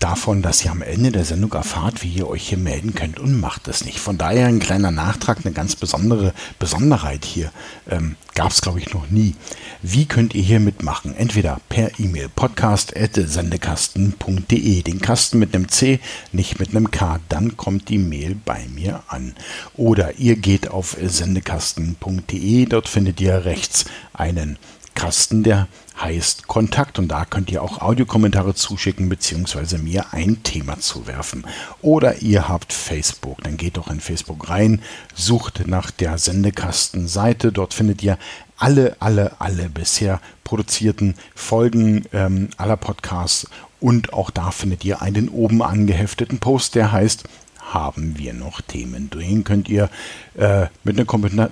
davon, 0.04 0.42
dass 0.42 0.63
ihr 0.66 0.72
am 0.72 0.82
Ende 0.82 1.12
der 1.12 1.24
Sendung 1.24 1.54
erfahrt, 1.54 2.04
wie 2.04 2.10
ihr 2.10 2.28
euch 2.28 2.50
hier 2.50 2.58
melden 2.58 2.94
könnt 2.94 3.20
und 3.20 3.39
macht 3.39 3.70
es 3.70 3.86
nicht. 3.86 4.00
Von 4.00 4.18
daher 4.18 4.48
ein 4.48 4.60
kleiner 4.60 4.92
Nachtrag, 4.92 5.39
eine 5.44 5.54
ganz 5.54 5.78
besondere 5.78 6.34
Besonderheit 6.60 7.24
hier. 7.24 7.52
Ähm, 7.89 8.18
Gab 8.36 8.52
es, 8.52 8.62
glaube 8.62 8.80
ich, 8.80 8.92
noch 8.96 9.12
nie. 9.12 9.36
Wie 9.84 10.08
könnt 10.08 10.34
ihr 10.34 10.42
hier 10.42 10.60
mitmachen? 10.60 11.16
Entweder 11.16 11.60
per 11.70 12.00
E-Mail 12.00 12.30
podcast.sendekasten.de, 12.30 14.82
den 14.82 15.02
Kasten 15.02 15.38
mit 15.38 15.54
einem 15.54 15.70
C, 15.70 16.00
nicht 16.32 16.60
mit 16.60 16.72
einem 16.72 16.89
K, 16.89 17.20
dann 17.30 17.58
kommt 17.58 17.89
die 17.89 18.00
Mail 18.00 18.36
bei 18.44 18.66
mir 18.74 19.04
an. 19.08 19.36
Oder 19.76 20.18
ihr 20.18 20.36
geht 20.36 20.72
auf 20.72 20.98
sendekasten.de, 21.00 22.66
dort 22.66 22.89
findet 22.89 23.22
ihr 23.22 23.46
rechts 23.46 23.86
einen 24.13 24.58
Kasten, 24.93 25.43
der 25.43 25.67
heißt 26.01 26.47
Kontakt 26.47 26.99
und 26.99 27.10
da 27.10 27.25
könnt 27.25 27.51
ihr 27.51 27.62
auch 27.62 27.79
Audiokommentare 27.79 28.56
zuschicken 28.56 29.10
bzw. 29.10 29.77
mir 29.77 30.13
ein 30.13 30.43
Thema 30.43 30.79
zuwerfen. 30.79 31.45
Oder 31.82 32.21
ihr 32.21 32.47
habt 32.49 32.73
Facebook, 32.73 33.43
dann 33.43 33.58
geht 33.58 33.77
doch 33.77 33.89
in 33.89 33.99
Facebook 33.99 34.49
rein, 34.49 34.82
sucht 35.13 35.67
nach 35.67 35.91
der 35.91 36.17
Sendekastenseite, 36.17 37.51
dort 37.51 37.73
findet 37.73 38.03
ihr 38.03 38.17
alle, 38.58 38.95
alle, 38.99 39.39
alle 39.39 39.69
bisher 39.69 40.21
produzierten 40.43 41.15
Folgen 41.36 42.06
ähm, 42.13 42.49
aller 42.58 42.77
Podcasts 42.77 43.47
und 43.79 44.13
auch 44.13 44.29
da 44.29 44.51
findet 44.51 44.86
ihr 44.86 45.01
einen 45.01 45.29
oben 45.29 45.62
angehefteten 45.62 46.39
Post, 46.39 46.75
der 46.75 46.91
heißt 46.91 47.25
haben 47.71 48.17
wir 48.17 48.34
noch 48.34 48.62
Themen. 48.62 49.10
Den 49.10 49.43
könnt 49.43 49.69
ihr 49.69 49.89
äh, 50.36 50.67
mit, 50.84 50.97
einem 50.97 51.08
Kommentar, 51.08 51.49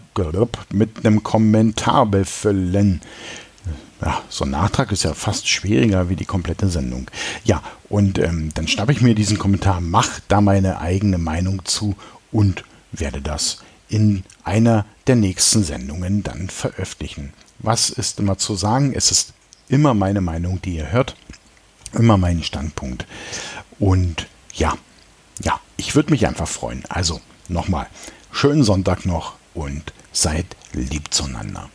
mit 0.71 1.05
einem 1.05 1.23
Kommentar 1.23 2.05
befüllen. 2.05 3.01
Ja, 4.01 4.21
so 4.29 4.45
ein 4.45 4.51
Nachtrag 4.51 4.91
ist 4.91 5.03
ja 5.03 5.13
fast 5.13 5.47
schwieriger 5.47 6.09
wie 6.09 6.15
die 6.15 6.25
komplette 6.25 6.69
Sendung. 6.69 7.09
Ja, 7.43 7.61
und 7.87 8.17
ähm, 8.17 8.51
dann 8.55 8.67
schnappe 8.67 8.91
ich 8.91 9.01
mir 9.01 9.13
diesen 9.13 9.37
Kommentar, 9.37 9.79
mache 9.79 10.21
da 10.27 10.41
meine 10.41 10.79
eigene 10.79 11.19
Meinung 11.19 11.63
zu 11.65 11.95
und 12.31 12.63
werde 12.91 13.21
das 13.21 13.59
in 13.89 14.23
einer 14.43 14.85
der 15.05 15.17
nächsten 15.17 15.63
Sendungen 15.63 16.23
dann 16.23 16.49
veröffentlichen. 16.49 17.33
Was 17.59 17.89
ist 17.89 18.19
immer 18.19 18.37
zu 18.37 18.55
sagen? 18.55 18.93
Es 18.95 19.11
ist 19.11 19.33
immer 19.67 19.93
meine 19.93 20.21
Meinung, 20.21 20.61
die 20.61 20.75
ihr 20.75 20.91
hört, 20.91 21.15
immer 21.93 22.17
mein 22.17 22.41
Standpunkt. 22.41 23.05
Und 23.77 24.27
ja, 24.53 24.75
ich 25.81 25.95
würde 25.95 26.11
mich 26.11 26.27
einfach 26.27 26.47
freuen. 26.47 26.83
Also 26.89 27.21
nochmal, 27.47 27.87
schönen 28.31 28.63
Sonntag 28.63 29.07
noch 29.07 29.33
und 29.55 29.93
seid 30.11 30.45
lieb 30.73 31.11
zueinander. 31.11 31.71